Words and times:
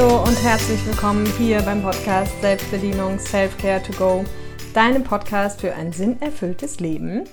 Hallo 0.00 0.22
und 0.22 0.42
herzlich 0.42 0.86
willkommen 0.86 1.26
hier 1.36 1.60
beim 1.60 1.82
Podcast 1.82 2.32
Selbstbedienung 2.40 3.18
Self-Care 3.18 3.82
to 3.82 3.92
Go, 3.92 4.24
deinem 4.72 5.04
Podcast 5.04 5.60
für 5.60 5.74
ein 5.74 5.92
sinnerfülltes 5.92 6.80
Leben. 6.80 7.24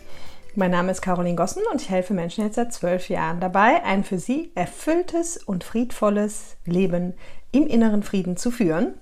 Mein 0.54 0.72
Name 0.72 0.92
ist 0.92 1.02
Caroline 1.02 1.38
Gossen 1.38 1.64
und 1.72 1.82
ich 1.82 1.90
helfe 1.90 2.14
Menschen 2.14 2.44
jetzt 2.44 2.56
seit 2.56 2.74
zwölf 2.74 3.08
Jahren 3.08 3.40
dabei, 3.40 3.86
ein 3.86 4.04
für 4.04 4.20
sie 4.20 4.52
erfülltes 4.54 5.38
und 5.38 5.64
friedvolles 5.64 6.58
Leben 6.66 7.14
im 7.54 7.68
inneren 7.68 8.04
Frieden 8.04 8.36
zu 8.36 8.52
führen. 8.52 8.96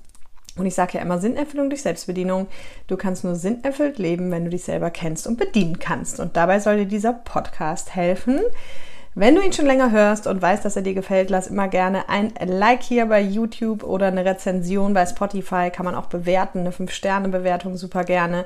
Und 0.58 0.68
ich 0.68 0.76
sage 0.76 1.00
ja 1.00 1.02
immer 1.02 1.18
Sinnerfüllung 1.18 1.72
durch 1.72 1.82
Selbstbedienung. 1.82 2.46
Du 2.86 2.98
kannst 2.98 3.24
nur 3.24 3.34
sinnerfüllt 3.34 3.98
leben, 3.98 4.30
wenn 4.30 4.44
du 4.44 4.52
dich 4.52 4.64
selber 4.64 4.92
kennst 4.92 5.26
und 5.26 5.40
bedienen 5.40 5.80
kannst. 5.80 6.20
Und 6.20 6.38
dabei 6.38 6.60
soll 6.60 6.78
dir 6.78 6.86
dieser 6.86 7.14
Podcast 7.14 7.96
helfen. 7.96 8.42
Wenn 9.18 9.34
du 9.34 9.42
ihn 9.42 9.54
schon 9.54 9.66
länger 9.66 9.92
hörst 9.92 10.28
und 10.28 10.42
weißt, 10.42 10.66
dass 10.66 10.76
er 10.76 10.82
dir 10.82 10.94
gefällt, 10.94 11.30
lass 11.30 11.48
immer 11.48 11.70
gerne 11.70 12.10
ein 12.10 12.34
Like 12.46 12.84
hier 12.84 13.06
bei 13.06 13.22
YouTube 13.22 13.84
oder 13.84 14.08
eine 14.08 14.26
Rezension 14.26 14.94
bei 14.94 15.06
Spotify. 15.06 15.72
Kann 15.72 15.86
man 15.86 15.96
auch 15.96 16.08
bewerten, 16.08 16.60
eine 16.60 16.72
5-Sterne-Bewertung 16.72 17.78
super 17.78 18.04
gerne. 18.04 18.44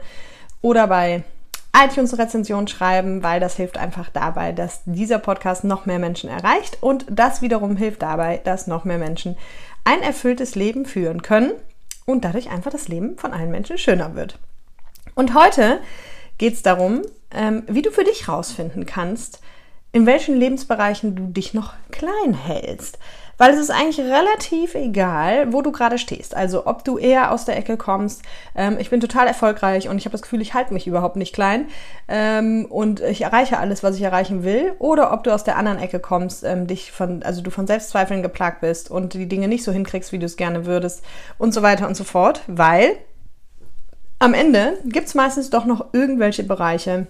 Oder 0.62 0.86
bei 0.86 1.24
iTunes 1.76 2.20
Rezension 2.20 2.68
schreiben, 2.68 3.24
weil 3.24 3.40
das 3.40 3.56
hilft 3.56 3.80
einfach 3.80 4.10
dabei, 4.10 4.52
dass 4.52 4.82
dieser 4.86 5.18
Podcast 5.18 5.64
noch 5.64 5.88
mehr 5.88 5.98
Menschen 5.98 6.30
erreicht 6.30 6.78
und 6.82 7.06
das 7.10 7.42
wiederum 7.42 7.76
hilft 7.76 8.04
dabei, 8.04 8.40
dass 8.44 8.68
noch 8.68 8.86
mehr 8.86 9.00
Menschen 9.00 9.38
ein 9.86 10.04
erfülltes 10.04 10.54
Leben 10.54 10.86
führen 10.86 11.24
können 11.24 11.52
und 12.06 12.26
dadurch 12.26 12.52
einfach 12.52 12.72
das 12.72 12.88
Leben 12.88 13.18
von 13.18 13.34
allen 13.34 13.50
Menschen 13.50 13.80
schöner 13.80 14.16
wird. 14.16 14.38
Und 15.16 15.34
heute 15.34 15.80
geht 16.38 16.54
es 16.54 16.62
darum, 16.62 17.02
ähm, 17.32 17.64
wie 17.68 17.82
du 17.82 17.92
für 17.92 18.04
dich 18.04 18.28
rausfinden 18.28 18.86
kannst, 18.86 19.42
in 19.92 20.06
welchen 20.06 20.36
Lebensbereichen 20.36 21.16
du 21.16 21.28
dich 21.28 21.54
noch 21.54 21.74
klein 21.92 22.34
hältst. 22.34 23.00
Weil 23.40 23.54
es 23.54 23.60
ist 23.60 23.70
eigentlich 23.70 24.00
relativ 24.00 24.76
egal, 24.76 25.54
wo 25.54 25.62
du 25.62 25.72
gerade 25.72 25.98
stehst. 25.98 26.36
Also 26.36 26.68
ob 26.68 26.84
du 26.84 26.98
eher 26.98 27.32
aus 27.32 27.46
der 27.46 27.56
Ecke 27.56 27.78
kommst, 27.78 28.22
ähm, 28.54 28.76
ich 28.80 28.90
bin 28.90 29.00
total 29.00 29.28
erfolgreich 29.28 29.88
und 29.88 29.98
ich 29.98 30.04
habe 30.04 30.12
das 30.12 30.24
Gefühl, 30.24 30.42
ich 30.42 30.54
halte 30.54 30.74
mich 30.74 30.88
überhaupt 30.88 31.16
nicht 31.16 31.34
klein 31.34 31.68
ähm, 32.10 32.66
und 32.70 33.00
ich 33.00 33.22
erreiche 33.22 33.58
alles, 33.58 33.82
was 33.82 33.96
ich 33.96 34.02
erreichen 34.02 34.44
will, 34.44 34.74
oder 34.80 35.14
ob 35.14 35.24
du 35.24 35.34
aus 35.34 35.46
der 35.46 35.56
anderen 35.56 35.80
Ecke 35.80 36.02
kommst, 36.02 36.44
ähm, 36.44 36.68
dich 36.68 36.92
von, 36.92 37.24
also 37.24 37.42
du 37.42 37.50
von 37.50 37.66
Selbstzweifeln 37.66 38.22
geplagt 38.22 38.60
bist 38.60 38.92
und 38.92 39.14
die 39.14 39.30
Dinge 39.30 39.48
nicht 39.48 39.64
so 39.64 39.72
hinkriegst, 39.72 40.12
wie 40.12 40.20
du 40.20 40.26
es 40.26 40.36
gerne 40.36 40.66
würdest 40.66 41.02
und 41.38 41.54
so 41.54 41.62
weiter 41.62 41.88
und 41.88 41.96
so 41.96 42.04
fort. 42.04 42.42
Weil 42.48 42.98
am 44.20 44.34
Ende 44.34 44.80
gibt 44.84 45.08
es 45.08 45.16
meistens 45.16 45.50
doch 45.50 45.64
noch 45.64 45.94
irgendwelche 45.94 46.44
Bereiche, 46.44 47.08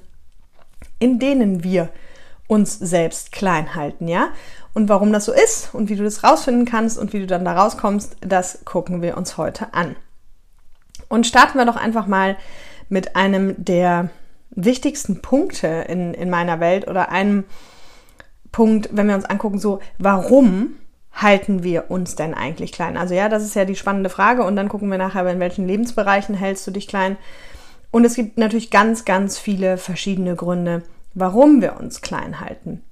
in 1.00 1.18
denen 1.18 1.64
wir 1.64 1.90
uns 2.50 2.80
selbst 2.80 3.32
klein 3.32 3.76
halten, 3.76 4.08
ja? 4.08 4.30
Und 4.74 4.90
warum 4.90 5.14
das 5.14 5.26
so 5.26 5.32
ist 5.32 5.70
und 5.74 5.88
wie 5.88 5.96
du 5.96 6.04
das 6.04 6.24
rausfinden 6.24 6.66
kannst 6.66 6.98
und 6.98 7.14
wie 7.14 7.20
du 7.20 7.28
dann 7.28 7.46
da 7.46 7.54
rauskommst, 7.54 8.18
das 8.22 8.66
gucken 8.66 9.02
wir 9.02 9.18
uns 9.18 9.38
heute 9.38 9.74
an. 9.74 9.96
Und 11.08 11.28
starten 11.28 11.60
wir 11.60 11.66
doch 11.66 11.76
einfach 11.76 12.08
mal 12.08 12.38
mit 12.90 13.16
einem 13.16 13.54
der 13.64 14.10
wichtigsten 14.50 15.22
Punkte 15.22 15.68
in, 15.88 16.14
in 16.16 16.30
meiner 16.30 16.60
Welt 16.60 16.88
oder 16.88 17.10
einem 17.12 17.46
Punkt, 18.52 18.90
wenn 18.92 19.08
wir 19.08 19.16
uns 19.16 19.26
angucken, 19.26 19.60
so, 19.60 19.80
warum 20.00 20.76
halten 21.14 21.62
wir 21.62 21.92
uns 21.92 22.16
denn 22.16 22.34
eigentlich 22.34 22.72
klein? 22.72 22.98
Also 22.98 23.14
ja, 23.14 23.30
das 23.30 23.44
ist 23.44 23.56
ja 23.56 23.66
die 23.66 23.76
spannende 23.76 24.10
Frage 24.10 24.44
und 24.44 24.56
dann 24.56 24.70
gucken 24.70 24.90
wir 24.90 24.98
nachher, 24.98 25.28
in 25.30 25.40
welchen 25.40 25.68
Lebensbereichen 25.68 26.34
hältst 26.34 26.66
du 26.66 26.72
dich 26.72 26.88
klein. 26.88 27.16
Und 27.92 28.06
es 28.06 28.16
gibt 28.16 28.40
natürlich 28.40 28.72
ganz, 28.72 29.06
ganz 29.06 29.38
viele 29.38 29.78
verschiedene 29.78 30.36
Gründe, 30.36 30.82
warum 31.14 31.62
wir 31.62 31.78
uns 31.80 32.02
klein 32.02 32.40
halten. 32.40 32.84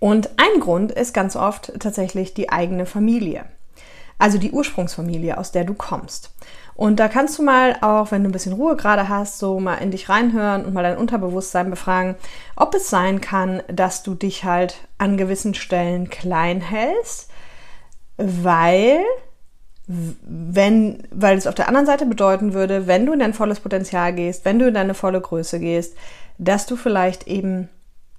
Und 0.00 0.30
ein 0.36 0.60
Grund 0.60 0.92
ist 0.92 1.14
ganz 1.14 1.36
oft 1.36 1.72
tatsächlich 1.80 2.34
die 2.34 2.50
eigene 2.50 2.86
Familie. 2.86 3.44
Also 4.18 4.38
die 4.38 4.50
Ursprungsfamilie, 4.50 5.38
aus 5.38 5.52
der 5.52 5.64
du 5.64 5.74
kommst. 5.74 6.34
Und 6.74 7.00
da 7.00 7.08
kannst 7.08 7.38
du 7.38 7.42
mal 7.42 7.76
auch, 7.80 8.12
wenn 8.12 8.22
du 8.22 8.28
ein 8.28 8.32
bisschen 8.32 8.52
Ruhe 8.52 8.76
gerade 8.76 9.08
hast, 9.08 9.38
so 9.38 9.58
mal 9.58 9.76
in 9.76 9.90
dich 9.90 10.08
reinhören 10.08 10.64
und 10.64 10.74
mal 10.74 10.82
dein 10.82 10.96
Unterbewusstsein 10.96 11.70
befragen, 11.70 12.14
ob 12.54 12.74
es 12.74 12.88
sein 12.88 13.20
kann, 13.20 13.62
dass 13.68 14.02
du 14.02 14.14
dich 14.14 14.44
halt 14.44 14.76
an 14.96 15.16
gewissen 15.16 15.54
Stellen 15.54 16.08
klein 16.08 16.60
hältst, 16.60 17.30
weil 18.16 19.00
wenn, 19.86 21.02
weil 21.10 21.38
es 21.38 21.46
auf 21.46 21.54
der 21.54 21.66
anderen 21.66 21.86
Seite 21.86 22.04
bedeuten 22.04 22.52
würde, 22.52 22.86
wenn 22.86 23.06
du 23.06 23.12
in 23.12 23.20
dein 23.20 23.34
volles 23.34 23.58
Potenzial 23.58 24.12
gehst, 24.12 24.44
wenn 24.44 24.58
du 24.58 24.68
in 24.68 24.74
deine 24.74 24.94
volle 24.94 25.20
Größe 25.20 25.58
gehst, 25.58 25.96
dass 26.38 26.66
du 26.66 26.76
vielleicht 26.76 27.26
eben 27.26 27.68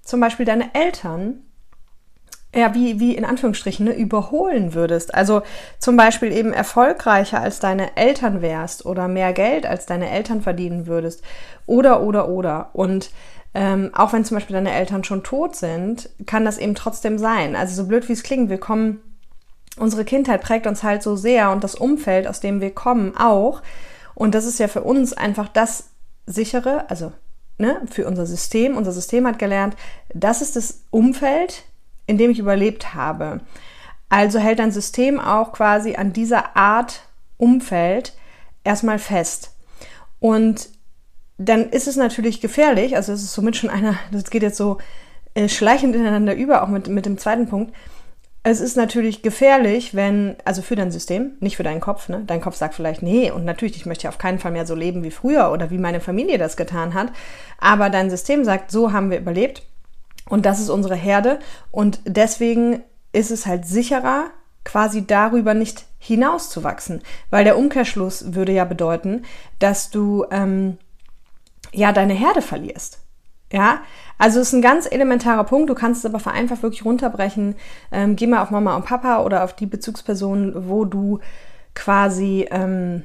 zum 0.02 0.20
Beispiel 0.20 0.46
deine 0.46 0.74
Eltern 0.74 1.42
ja, 2.54 2.74
wie, 2.74 2.98
wie 2.98 3.14
in 3.14 3.24
Anführungsstrichen, 3.24 3.86
ne, 3.86 3.94
überholen 3.94 4.74
würdest. 4.74 5.14
Also 5.14 5.42
zum 5.78 5.96
Beispiel 5.96 6.32
eben 6.32 6.52
erfolgreicher 6.52 7.40
als 7.40 7.60
deine 7.60 7.96
Eltern 7.96 8.42
wärst 8.42 8.84
oder 8.86 9.06
mehr 9.06 9.32
Geld 9.32 9.66
als 9.66 9.86
deine 9.86 10.10
Eltern 10.10 10.42
verdienen 10.42 10.86
würdest. 10.86 11.22
Oder, 11.66 12.02
oder, 12.02 12.28
oder. 12.28 12.70
Und 12.72 13.10
ähm, 13.54 13.90
auch 13.94 14.12
wenn 14.12 14.24
zum 14.24 14.36
Beispiel 14.36 14.54
deine 14.54 14.72
Eltern 14.72 15.04
schon 15.04 15.22
tot 15.22 15.54
sind, 15.54 16.10
kann 16.26 16.44
das 16.44 16.58
eben 16.58 16.74
trotzdem 16.74 17.18
sein. 17.18 17.54
Also 17.54 17.74
so 17.74 17.88
blöd 17.88 18.08
wie 18.08 18.14
es 18.14 18.24
klingt, 18.24 18.50
wir 18.50 18.58
kommen, 18.58 19.00
unsere 19.76 20.04
Kindheit 20.04 20.42
prägt 20.42 20.66
uns 20.66 20.82
halt 20.82 21.04
so 21.04 21.14
sehr 21.14 21.52
und 21.52 21.62
das 21.62 21.76
Umfeld, 21.76 22.26
aus 22.26 22.40
dem 22.40 22.60
wir 22.60 22.72
kommen, 22.72 23.16
auch. 23.16 23.62
Und 24.14 24.34
das 24.34 24.44
ist 24.44 24.58
ja 24.58 24.66
für 24.66 24.82
uns 24.82 25.12
einfach 25.12 25.48
das 25.48 25.90
sichere, 26.26 26.90
also 26.90 27.12
ne, 27.60 27.80
für 27.90 28.06
unser 28.06 28.26
System. 28.26 28.76
Unser 28.76 28.92
System 28.92 29.26
hat 29.26 29.38
gelernt, 29.38 29.76
das 30.12 30.42
ist 30.42 30.56
das 30.56 30.82
Umfeld, 30.90 31.62
in 32.06 32.18
dem 32.18 32.30
ich 32.30 32.38
überlebt 32.38 32.94
habe. 32.94 33.40
Also 34.08 34.40
hält 34.40 34.58
dein 34.58 34.72
System 34.72 35.20
auch 35.20 35.52
quasi 35.52 35.94
an 35.94 36.12
dieser 36.12 36.56
Art 36.56 37.02
Umfeld 37.36 38.14
erstmal 38.64 38.98
fest. 38.98 39.54
Und 40.18 40.68
dann 41.38 41.70
ist 41.70 41.86
es 41.86 41.96
natürlich 41.96 42.40
gefährlich, 42.40 42.96
also 42.96 43.12
es 43.12 43.22
ist 43.22 43.32
somit 43.32 43.56
schon 43.56 43.70
einer, 43.70 43.94
das 44.10 44.28
geht 44.30 44.42
jetzt 44.42 44.58
so 44.58 44.78
äh, 45.34 45.48
schleichend 45.48 45.94
ineinander 45.94 46.34
über, 46.34 46.62
auch 46.62 46.68
mit, 46.68 46.88
mit 46.88 47.06
dem 47.06 47.16
zweiten 47.16 47.48
Punkt, 47.48 47.72
es 48.42 48.60
ist 48.60 48.76
natürlich 48.76 49.22
gefährlich, 49.22 49.94
wenn, 49.94 50.36
also 50.44 50.62
für 50.62 50.76
dein 50.76 50.90
System, 50.90 51.32
nicht 51.40 51.56
für 51.56 51.62
deinen 51.62 51.80
Kopf, 51.80 52.08
ne? 52.08 52.22
Dein 52.26 52.40
Kopf 52.40 52.56
sagt 52.56 52.74
vielleicht, 52.74 53.02
nee, 53.02 53.30
und 53.30 53.44
natürlich, 53.44 53.76
ich 53.76 53.84
möchte 53.84 54.04
ja 54.04 54.10
auf 54.10 54.18
keinen 54.18 54.38
Fall 54.38 54.52
mehr 54.52 54.66
so 54.66 54.74
leben 54.74 55.02
wie 55.04 55.10
früher 55.10 55.52
oder 55.52 55.70
wie 55.70 55.78
meine 55.78 56.00
Familie 56.00 56.38
das 56.38 56.56
getan 56.56 56.94
hat. 56.94 57.12
Aber 57.58 57.90
dein 57.90 58.08
System 58.08 58.44
sagt, 58.44 58.70
so 58.70 58.92
haben 58.92 59.10
wir 59.10 59.18
überlebt 59.18 59.62
und 60.28 60.46
das 60.46 60.58
ist 60.58 60.70
unsere 60.70 60.94
Herde. 60.94 61.38
Und 61.70 62.00
deswegen 62.04 62.82
ist 63.12 63.30
es 63.30 63.44
halt 63.44 63.66
sicherer, 63.66 64.30
quasi 64.64 65.06
darüber 65.06 65.52
nicht 65.52 65.84
hinauszuwachsen. 65.98 67.02
Weil 67.28 67.44
der 67.44 67.58
Umkehrschluss 67.58 68.32
würde 68.34 68.52
ja 68.52 68.64
bedeuten, 68.64 69.24
dass 69.58 69.90
du 69.90 70.24
ähm, 70.30 70.78
ja 71.72 71.92
deine 71.92 72.14
Herde 72.14 72.40
verlierst. 72.40 73.00
Ja, 73.52 73.80
also 74.16 74.38
es 74.38 74.48
ist 74.48 74.52
ein 74.52 74.62
ganz 74.62 74.86
elementarer 74.90 75.44
Punkt. 75.44 75.70
Du 75.70 75.74
kannst 75.74 76.04
es 76.04 76.06
aber 76.06 76.20
vereinfacht 76.20 76.62
wirklich 76.62 76.84
runterbrechen. 76.84 77.56
Ähm, 77.90 78.16
geh 78.16 78.26
mal 78.26 78.42
auf 78.42 78.50
Mama 78.50 78.76
und 78.76 78.84
Papa 78.84 79.22
oder 79.24 79.42
auf 79.44 79.54
die 79.54 79.66
Bezugspersonen, 79.66 80.68
wo 80.68 80.84
du 80.84 81.18
quasi 81.74 82.46
ähm, 82.50 83.04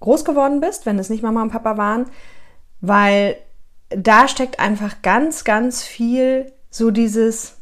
groß 0.00 0.24
geworden 0.24 0.60
bist, 0.60 0.86
wenn 0.86 0.98
es 0.98 1.10
nicht 1.10 1.22
Mama 1.22 1.42
und 1.42 1.50
Papa 1.50 1.76
waren, 1.76 2.06
weil 2.80 3.36
da 3.88 4.28
steckt 4.28 4.60
einfach 4.60 5.02
ganz, 5.02 5.44
ganz 5.44 5.82
viel 5.82 6.52
so 6.70 6.90
dieses 6.90 7.56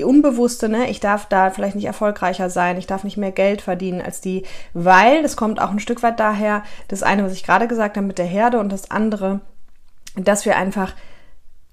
Unbewusste, 0.00 0.68
ne? 0.68 0.88
Ich 0.90 1.00
darf 1.00 1.26
da 1.26 1.50
vielleicht 1.50 1.74
nicht 1.74 1.86
erfolgreicher 1.86 2.50
sein, 2.50 2.78
ich 2.78 2.86
darf 2.86 3.02
nicht 3.02 3.16
mehr 3.16 3.32
Geld 3.32 3.62
verdienen 3.62 4.00
als 4.00 4.20
die, 4.20 4.44
weil 4.72 5.22
das 5.22 5.36
kommt 5.36 5.60
auch 5.60 5.70
ein 5.70 5.80
Stück 5.80 6.04
weit 6.04 6.20
daher, 6.20 6.62
das 6.86 7.02
eine, 7.02 7.24
was 7.24 7.32
ich 7.32 7.42
gerade 7.42 7.66
gesagt 7.66 7.96
habe 7.96 8.06
mit 8.06 8.18
der 8.18 8.26
Herde 8.26 8.60
und 8.60 8.70
das 8.70 8.92
andere, 8.92 9.40
dass 10.16 10.44
wir 10.44 10.56
einfach 10.56 10.94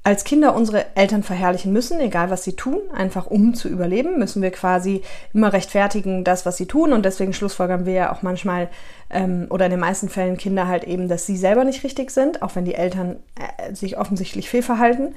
als 0.05 0.23
Kinder 0.23 0.55
unsere 0.55 0.95
Eltern 0.95 1.23
verherrlichen 1.23 1.73
müssen, 1.73 1.99
egal 1.99 2.29
was 2.29 2.43
sie 2.43 2.55
tun, 2.55 2.79
einfach 2.93 3.25
um 3.25 3.55
zu 3.55 3.67
überleben, 3.67 4.19
müssen 4.19 4.43
wir 4.43 4.51
quasi 4.51 5.01
immer 5.33 5.51
rechtfertigen, 5.51 6.23
das, 6.23 6.45
was 6.45 6.57
sie 6.57 6.67
tun. 6.67 6.93
Und 6.93 7.05
deswegen 7.05 7.33
schlussfolgern 7.33 7.87
wir 7.87 7.93
ja 7.93 8.13
auch 8.13 8.21
manchmal 8.21 8.69
ähm, 9.09 9.47
oder 9.49 9.65
in 9.65 9.71
den 9.71 9.79
meisten 9.79 10.07
Fällen 10.07 10.37
Kinder 10.37 10.67
halt 10.67 10.83
eben, 10.83 11.09
dass 11.09 11.25
sie 11.25 11.35
selber 11.35 11.63
nicht 11.63 11.83
richtig 11.83 12.11
sind, 12.11 12.43
auch 12.43 12.55
wenn 12.55 12.65
die 12.65 12.75
Eltern 12.75 13.17
äh, 13.35 13.73
sich 13.73 13.97
offensichtlich 13.97 14.47
fehlverhalten. 14.47 15.15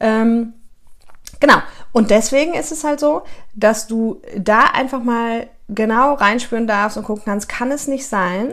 Ähm, 0.00 0.52
genau. 1.40 1.56
Und 1.92 2.10
deswegen 2.10 2.52
ist 2.52 2.72
es 2.72 2.84
halt 2.84 3.00
so, 3.00 3.22
dass 3.54 3.86
du 3.86 4.20
da 4.36 4.64
einfach 4.74 5.02
mal 5.02 5.46
genau 5.70 6.12
reinspüren 6.12 6.66
darfst 6.66 6.98
und 6.98 7.04
gucken 7.04 7.24
kannst, 7.24 7.48
kann 7.48 7.72
es 7.72 7.88
nicht 7.88 8.06
sein, 8.06 8.52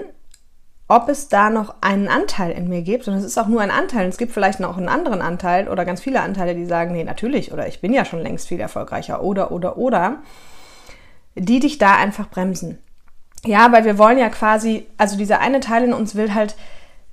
ob 0.88 1.10
es 1.10 1.30
da 1.30 1.50
noch 1.50 1.76
einen 1.82 2.08
Anteil 2.08 2.52
in 2.52 2.68
mir 2.68 2.82
gibt. 2.82 3.08
Und 3.08 3.16
es 3.16 3.24
ist 3.24 3.38
auch 3.38 3.48
nur 3.48 3.62
ein 3.62 3.72
Anteil. 3.72 4.08
es 4.08 4.18
gibt 4.18 4.34
vielleicht 4.34 4.60
noch 4.60 4.78
einen 4.78 4.90
anderen 4.90 5.22
Anteil 5.22 5.68
oder 5.70 5.86
ganz 5.86 6.02
viele 6.02 6.22
Anteile, 6.22 6.56
die 6.56 6.66
sagen, 6.66 6.92
nee, 6.94 7.04
natürlich, 7.04 7.52
oder 7.52 7.68
ich 7.68 7.82
bin 7.82 7.94
ja 7.94 8.06
schon 8.06 8.22
längst 8.22 8.48
viel 8.48 8.60
erfolgreicher, 8.60 9.24
oder, 9.24 9.52
oder, 9.52 9.78
oder, 9.78 10.18
die 11.36 11.60
dich 11.60 11.78
da 11.78 11.96
einfach 11.96 12.30
bremsen. 12.30 12.78
Ja, 13.46 13.72
weil 13.72 13.86
wir 13.86 13.98
wollen 13.98 14.18
ja 14.18 14.30
quasi, 14.30 14.86
also 14.98 15.18
dieser 15.18 15.40
eine 15.40 15.60
Teil 15.60 15.84
in 15.84 15.94
uns 15.94 16.16
will 16.16 16.34
halt 16.34 16.56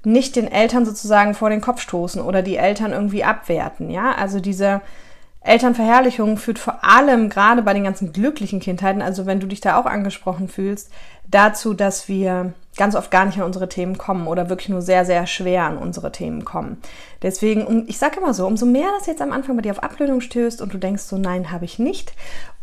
nicht 0.05 0.37
den 0.37 0.51
Eltern 0.51 0.85
sozusagen 0.85 1.35
vor 1.35 1.51
den 1.51 1.61
Kopf 1.61 1.81
stoßen 1.81 2.23
oder 2.23 2.43
die 2.43 2.57
Eltern 2.57 2.93
irgendwie 2.93 3.25
abwerten. 3.25 3.91
Ja, 3.91 4.13
also 4.13 4.41
diese, 4.41 4.81
Elternverherrlichung 5.43 6.37
führt 6.37 6.59
vor 6.59 6.85
allem 6.85 7.31
gerade 7.31 7.63
bei 7.63 7.73
den 7.73 7.85
ganzen 7.85 8.13
glücklichen 8.13 8.61
Kindheiten, 8.61 9.01
also 9.01 9.25
wenn 9.25 9.41
du 9.41 9.47
dich 9.47 9.61
da 9.61 9.79
auch 9.79 9.87
angesprochen 9.87 10.49
fühlst, 10.49 10.91
dazu, 11.29 11.73
dass 11.73 12.09
wir 12.09 12.53
ganz 12.81 12.95
oft 12.95 13.11
gar 13.11 13.27
nicht 13.27 13.39
an 13.39 13.45
unsere 13.45 13.69
Themen 13.69 13.99
kommen 13.99 14.27
oder 14.27 14.49
wirklich 14.49 14.71
nur 14.71 14.81
sehr, 14.81 15.05
sehr 15.05 15.27
schwer 15.27 15.65
an 15.65 15.77
unsere 15.77 16.13
Themen 16.13 16.47
kommen. 16.47 16.79
Deswegen, 17.21 17.85
ich 17.89 17.99
sage 17.99 18.19
immer 18.19 18.33
so, 18.33 18.47
umso 18.47 18.65
mehr 18.65 18.89
das 18.97 19.07
jetzt 19.07 19.21
am 19.21 19.33
Anfang 19.33 19.55
bei 19.55 19.61
dir 19.61 19.73
auf 19.73 19.83
Ablehnung 19.83 20.23
stößt 20.23 20.63
und 20.63 20.73
du 20.73 20.79
denkst 20.79 21.03
so, 21.03 21.19
nein, 21.19 21.53
habe 21.53 21.67
ich 21.67 21.79
nicht, 21.79 22.15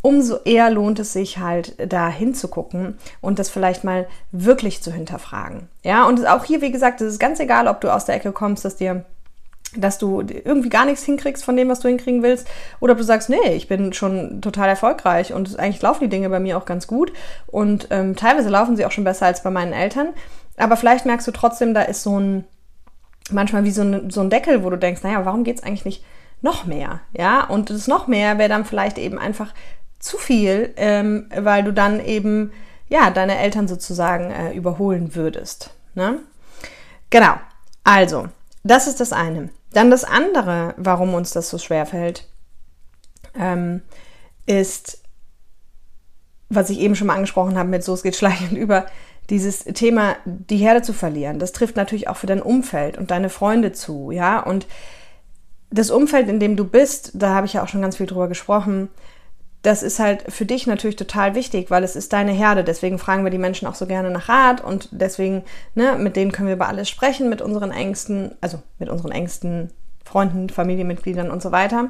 umso 0.02 0.38
eher 0.44 0.72
lohnt 0.72 0.98
es 0.98 1.14
sich 1.14 1.38
halt 1.38 1.76
da 1.94 2.10
hinzugucken 2.10 2.98
und 3.22 3.38
das 3.38 3.52
vielleicht 3.52 3.84
mal 3.84 4.08
wirklich 4.32 4.82
zu 4.82 4.92
hinterfragen. 4.92 5.70
Ja, 5.84 6.08
und 6.08 6.26
auch 6.26 6.46
hier, 6.46 6.62
wie 6.62 6.72
gesagt, 6.72 7.00
es 7.00 7.14
ist 7.14 7.20
ganz 7.20 7.40
egal, 7.40 7.68
ob 7.68 7.80
du 7.82 7.94
aus 7.94 8.06
der 8.06 8.16
Ecke 8.16 8.32
kommst, 8.32 8.66
dass 8.66 8.76
dir 8.76 9.06
dass 9.76 9.98
du 9.98 10.22
irgendwie 10.22 10.70
gar 10.70 10.86
nichts 10.86 11.04
hinkriegst 11.04 11.44
von 11.44 11.58
dem, 11.58 11.70
was 11.70 11.82
du 11.82 11.88
hinkriegen 11.88 12.24
willst, 12.24 12.48
oder 12.80 12.94
ob 12.94 13.00
du 13.00 13.04
sagst, 13.04 13.30
nee, 13.30 13.54
ich 13.54 13.68
bin 13.68 13.94
schon 13.94 14.42
total 14.42 14.70
erfolgreich 14.70 15.34
und 15.34 15.60
eigentlich 15.60 15.82
laufen 15.82 16.06
die 16.06 16.10
Dinge 16.10 16.30
bei 16.30 16.40
mir 16.40 16.58
auch 16.58 16.66
ganz 16.66 16.88
gut. 16.88 17.12
Und 17.48 17.88
ähm, 17.92 18.16
teilweise 18.16 18.50
laufen 18.50 18.78
sie 18.78 18.86
auch 18.86 18.92
schon 18.92 19.04
besser 19.04 19.26
als 19.26 19.44
bei 19.44 19.50
meinen 19.50 19.74
Eltern, 19.74 20.10
aber 20.58 20.78
vielleicht 20.78 21.06
merkst 21.06 21.28
du 21.28 21.32
trotzdem, 21.32 21.74
da 21.74 21.82
ist 21.82 22.04
so 22.04 22.20
ein, 22.20 22.46
manchmal 23.30 23.64
wie 23.66 23.72
so 23.72 23.82
ein, 23.82 24.10
so 24.10 24.22
ein 24.22 24.30
Deckel, 24.30 24.64
wo 24.64 24.70
du 24.70 24.78
denkst, 24.78 25.04
naja, 25.04 25.26
warum 25.26 25.44
geht's 25.44 25.64
eigentlich 25.64 25.86
nicht 25.86 26.04
noch 26.42 26.66
mehr, 26.66 27.02
ja, 27.18 27.44
und 27.44 27.70
das 27.70 27.88
noch 27.88 28.08
mehr 28.08 28.38
wäre 28.38 28.50
dann 28.50 28.64
vielleicht 28.64 28.98
eben 28.98 29.18
einfach 29.18 29.54
zu 30.00 30.18
viel, 30.18 30.72
ähm, 30.78 31.30
weil 31.36 31.64
du 31.64 31.74
dann 31.74 32.00
eben, 32.00 32.52
ja, 32.90 33.10
deine 33.10 33.40
Eltern 33.40 33.68
sozusagen 33.68 34.30
äh, 34.32 34.54
überholen 34.54 35.16
würdest, 35.16 35.72
ne? 35.96 36.20
Genau, 37.10 37.34
also, 37.84 38.28
das 38.68 38.88
ist 38.88 39.00
das 39.00 39.14
eine. 39.14 39.50
Dann 39.74 39.92
das 39.92 40.04
andere, 40.04 40.74
warum 40.78 41.14
uns 41.14 41.32
das 41.32 41.50
so 41.50 41.58
schwer 41.58 41.86
fällt, 41.86 42.28
ähm, 43.38 43.82
ist, 44.46 45.04
was 46.50 46.70
ich 46.70 46.80
eben 46.80 46.96
schon 46.96 47.08
mal 47.08 47.16
angesprochen 47.16 47.58
habe 47.58 47.70
mit 47.70 47.84
so, 47.84 47.94
es 47.94 48.04
geht 48.04 48.16
schleichend 48.16 48.52
über, 48.58 48.86
dieses 49.30 49.66
Thema, 49.66 50.16
die 50.26 50.58
Herde 50.58 50.82
zu 50.82 50.94
verlieren. 50.94 51.40
Das 51.40 51.52
trifft 51.52 51.76
natürlich 51.76 52.08
auch 52.08 52.16
für 52.16 52.28
dein 52.28 52.42
Umfeld 52.42 52.98
und 52.98 53.12
deine 53.12 53.30
Freunde 53.30 53.74
zu, 53.74 54.12
ja. 54.12 54.40
Und 54.40 54.68
das 55.70 55.92
Umfeld, 55.92 56.30
in 56.30 56.40
dem 56.40 56.56
du 56.56 56.64
bist, 56.64 57.12
da 57.14 57.34
habe 57.34 57.46
ich 57.46 57.54
ja 57.54 57.64
auch 57.64 57.68
schon 57.68 57.82
ganz 57.82 57.98
viel 57.98 58.06
drüber 58.06 58.30
gesprochen, 58.30 58.90
das 59.68 59.84
ist 59.84 60.00
halt 60.00 60.24
für 60.32 60.46
dich 60.46 60.66
natürlich 60.66 60.96
total 60.96 61.36
wichtig, 61.36 61.70
weil 61.70 61.84
es 61.84 61.98
ist 61.98 62.14
deine 62.14 62.32
Herde. 62.32 62.64
Deswegen 62.64 62.98
fragen 62.98 63.26
wir 63.26 63.32
die 63.32 63.38
Menschen 63.38 63.68
auch 63.68 63.76
so 63.76 63.86
gerne 63.86 64.10
nach 64.10 64.30
Rat 64.30 64.64
und 64.64 64.88
deswegen, 64.94 65.44
ne, 65.76 65.98
mit 65.98 66.16
denen 66.16 66.32
können 66.32 66.48
wir 66.48 66.56
über 66.56 66.70
alles 66.70 66.88
sprechen, 66.88 67.28
mit 67.28 67.42
unseren 67.42 67.72
engsten, 67.72 68.32
also 68.40 68.62
mit 68.80 68.88
unseren 68.88 69.12
engsten 69.12 69.72
Freunden, 70.06 70.48
Familienmitgliedern 70.48 71.30
und 71.30 71.42
so 71.42 71.52
weiter. 71.52 71.90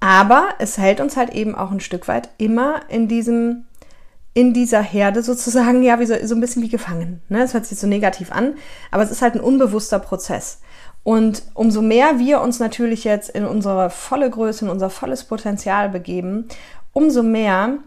Aber 0.00 0.48
es 0.58 0.78
hält 0.78 1.02
uns 1.02 1.18
halt 1.18 1.34
eben 1.34 1.54
auch 1.54 1.70
ein 1.70 1.80
Stück 1.80 2.08
weit 2.08 2.30
immer 2.38 2.80
in 2.88 3.08
diesem, 3.08 3.66
in 4.32 4.54
dieser 4.54 4.80
Herde 4.80 5.22
sozusagen, 5.22 5.82
ja, 5.82 6.00
wie 6.00 6.06
so, 6.06 6.14
so 6.24 6.34
ein 6.34 6.40
bisschen 6.40 6.62
wie 6.62 6.70
gefangen. 6.70 7.20
Ne? 7.28 7.40
Das 7.40 7.52
hört 7.52 7.66
sich 7.66 7.78
so 7.78 7.86
negativ 7.86 8.32
an, 8.32 8.54
aber 8.90 9.02
es 9.02 9.10
ist 9.10 9.20
halt 9.20 9.34
ein 9.34 9.42
unbewusster 9.42 9.98
Prozess. 9.98 10.60
Und 11.04 11.42
umso 11.54 11.82
mehr 11.82 12.18
wir 12.18 12.40
uns 12.40 12.60
natürlich 12.60 13.04
jetzt 13.04 13.30
in 13.30 13.44
unsere 13.44 13.90
volle 13.90 14.30
Größe, 14.30 14.64
in 14.64 14.70
unser 14.70 14.90
volles 14.90 15.24
Potenzial 15.24 15.88
begeben, 15.88 16.46
umso 16.92 17.22
mehr 17.22 17.78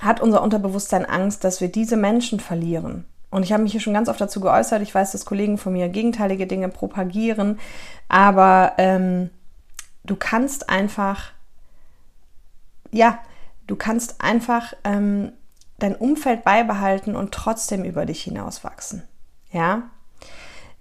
hat 0.00 0.20
unser 0.20 0.42
Unterbewusstsein 0.42 1.06
Angst, 1.06 1.44
dass 1.44 1.60
wir 1.60 1.68
diese 1.68 1.96
Menschen 1.96 2.38
verlieren. 2.40 3.06
Und 3.30 3.42
ich 3.42 3.52
habe 3.52 3.62
mich 3.62 3.72
hier 3.72 3.80
schon 3.80 3.94
ganz 3.94 4.08
oft 4.08 4.20
dazu 4.20 4.40
geäußert. 4.40 4.82
Ich 4.82 4.94
weiß, 4.94 5.12
dass 5.12 5.24
Kollegen 5.24 5.58
von 5.58 5.72
mir 5.72 5.88
gegenteilige 5.88 6.46
Dinge 6.46 6.68
propagieren, 6.68 7.58
aber 8.08 8.72
ähm, 8.78 9.30
du 10.04 10.16
kannst 10.16 10.68
einfach, 10.68 11.32
ja, 12.92 13.18
du 13.66 13.76
kannst 13.76 14.20
einfach 14.20 14.74
ähm, 14.84 15.32
dein 15.78 15.96
Umfeld 15.96 16.44
beibehalten 16.44 17.16
und 17.16 17.32
trotzdem 17.32 17.84
über 17.84 18.06
dich 18.06 18.22
hinauswachsen. 18.22 19.02
Ja, 19.50 19.82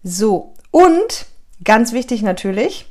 so 0.04 0.55
und 0.75 1.27
ganz 1.63 1.94
wichtig 1.94 2.22
natürlich, 2.22 2.86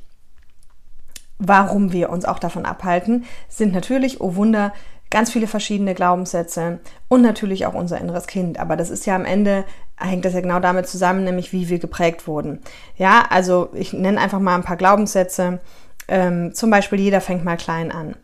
warum 1.39 1.93
wir 1.93 2.09
uns 2.09 2.25
auch 2.25 2.39
davon 2.39 2.65
abhalten, 2.65 3.27
sind 3.51 3.75
natürlich, 3.75 4.23
oh 4.23 4.37
Wunder, 4.37 4.73
ganz 5.11 5.31
viele 5.31 5.47
verschiedene 5.47 5.95
Glaubenssätze 5.95 6.79
und 7.09 7.21
natürlich 7.21 7.67
auch 7.67 7.75
unser 7.75 8.01
inneres 8.01 8.27
Kind. 8.27 8.59
Aber 8.59 8.79
das 8.79 8.89
ist 8.89 9.05
ja 9.05 9.15
am 9.15 9.27
Ende, 9.27 9.67
hängt 9.99 10.25
das 10.25 10.33
ja 10.33 10.41
genau 10.41 10.61
damit 10.61 10.89
zusammen, 10.89 11.25
nämlich 11.25 11.53
wie 11.53 11.69
wir 11.69 11.79
geprägt 11.79 12.27
wurden. 12.27 12.63
Ja, 12.97 13.27
also 13.29 13.69
ich 13.75 13.93
nenne 13.93 14.19
einfach 14.19 14.41
mal 14.41 14.55
ein 14.55 14.65
paar 14.65 14.79
Glaubenssätze. 14.79 15.61
Ähm, 16.09 16.55
zum 16.55 16.71
Beispiel, 16.71 17.01
jeder 17.01 17.21
fängt 17.21 17.45
mal 17.45 17.59
klein 17.59 17.93
an. 17.93 18.17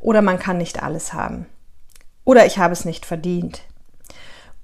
Oder 0.00 0.22
man 0.22 0.40
kann 0.40 0.58
nicht 0.58 0.82
alles 0.82 1.12
haben. 1.12 1.46
Oder 2.24 2.46
ich 2.46 2.58
habe 2.58 2.72
es 2.72 2.84
nicht 2.84 3.06
verdient. 3.06 3.62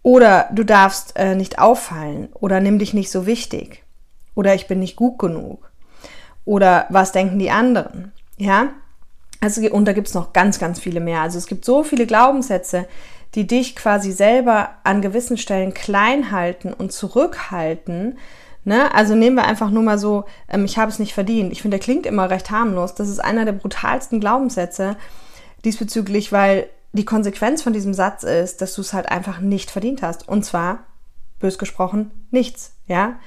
Oder 0.03 0.49
du 0.51 0.65
darfst 0.65 1.13
äh, 1.15 1.37
nicht 1.37 1.61
auffallen. 1.61 2.31
Oder 2.33 2.59
nimm 2.59 2.81
dich 2.81 2.95
nicht 2.95 3.13
so 3.13 3.27
wichtig. 3.27 3.85
Oder 4.41 4.55
ich 4.55 4.69
bin 4.69 4.79
nicht 4.79 4.97
gut 4.97 5.19
genug. 5.19 5.71
Oder 6.47 6.87
was 6.89 7.13
denken 7.13 7.39
die 7.39 7.51
anderen? 7.51 8.11
Ja? 8.39 8.69
Also, 9.43 9.61
und 9.71 9.85
da 9.85 9.93
gibt 9.93 10.09
es 10.09 10.15
noch 10.15 10.33
ganz, 10.33 10.59
ganz 10.59 10.81
viele 10.81 11.01
mehr. 11.01 11.21
Also 11.21 11.37
es 11.37 11.47
gibt 11.47 11.63
so 11.63 11.85
viele 11.85 12.07
Glaubenssätze, 12.07 12.89
die 13.35 13.47
dich 13.47 13.77
quasi 13.77 14.13
selber 14.13 14.71
an 14.83 15.03
gewissen 15.03 15.37
Stellen 15.37 15.75
klein 15.75 16.31
halten 16.31 16.73
und 16.73 16.91
zurückhalten. 16.91 18.17
Ne? 18.65 18.95
Also 18.95 19.15
nehmen 19.15 19.37
wir 19.37 19.45
einfach 19.45 19.71
nur 19.71 19.83
mal 19.83 19.99
so, 19.99 20.25
ähm, 20.49 20.65
ich 20.65 20.79
habe 20.79 20.91
es 20.91 20.99
nicht 20.99 21.13
verdient. 21.13 21.53
Ich 21.53 21.61
finde, 21.61 21.77
der 21.77 21.85
klingt 21.85 22.07
immer 22.07 22.31
recht 22.31 22.51
harmlos. 22.51 22.95
Das 22.95 23.11
ist 23.11 23.19
einer 23.19 23.45
der 23.45 23.53
brutalsten 23.53 24.21
Glaubenssätze 24.21 24.97
diesbezüglich, 25.67 26.33
weil 26.33 26.67
die 26.95 27.05
Konsequenz 27.05 27.61
von 27.61 27.75
diesem 27.75 27.93
Satz 27.93 28.23
ist, 28.23 28.63
dass 28.63 28.73
du 28.73 28.81
es 28.81 28.95
halt 28.95 29.07
einfach 29.07 29.41
nicht 29.41 29.71
verdient 29.71 30.01
hast. 30.01 30.27
Und 30.27 30.47
zwar, 30.47 30.87
bös 31.41 31.59
gesprochen, 31.59 32.11
nichts. 32.31 32.73
Ja? 32.87 33.19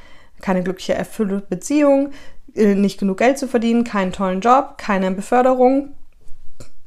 Keine 0.44 0.62
glückliche, 0.62 0.94
erfüllte 0.94 1.42
Beziehung, 1.50 2.12
äh, 2.54 2.76
nicht 2.76 3.00
genug 3.00 3.18
Geld 3.18 3.40
zu 3.40 3.48
verdienen, 3.48 3.84
keinen 3.84 4.12
tollen 4.12 4.42
Job, 4.42 4.78
keine 4.78 5.10
Beförderung, 5.12 5.94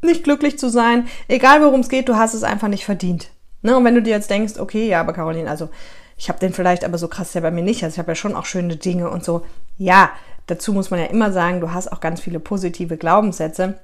nicht 0.02 0.22
glücklich 0.22 0.58
zu 0.58 0.68
sein. 0.68 1.08
Egal 1.26 1.62
worum 1.62 1.80
es 1.80 1.88
geht, 1.88 2.08
du 2.08 2.16
hast 2.16 2.34
es 2.34 2.44
einfach 2.44 2.68
nicht 2.68 2.84
verdient. 2.84 3.30
Ne? 3.62 3.76
Und 3.76 3.84
wenn 3.84 3.94
du 3.94 4.02
dir 4.02 4.10
jetzt 4.10 4.30
denkst, 4.30 4.58
okay, 4.58 4.86
ja, 4.86 5.00
aber 5.00 5.12
Caroline, 5.12 5.50
also 5.50 5.70
ich 6.16 6.28
habe 6.28 6.38
den 6.38 6.52
vielleicht 6.52 6.84
aber 6.84 6.98
so 6.98 7.08
krass 7.08 7.34
ja 7.34 7.40
bei 7.40 7.50
mir 7.50 7.62
nicht. 7.62 7.82
Also 7.82 7.94
ich 7.94 7.98
habe 7.98 8.12
ja 8.12 8.14
schon 8.14 8.36
auch 8.36 8.44
schöne 8.44 8.76
Dinge 8.76 9.10
und 9.10 9.24
so. 9.24 9.44
Ja, 9.76 10.10
dazu 10.46 10.72
muss 10.72 10.90
man 10.90 11.00
ja 11.00 11.06
immer 11.06 11.32
sagen, 11.32 11.60
du 11.60 11.72
hast 11.72 11.90
auch 11.92 12.00
ganz 12.00 12.20
viele 12.20 12.40
positive 12.40 12.96
Glaubenssätze, 12.96 13.78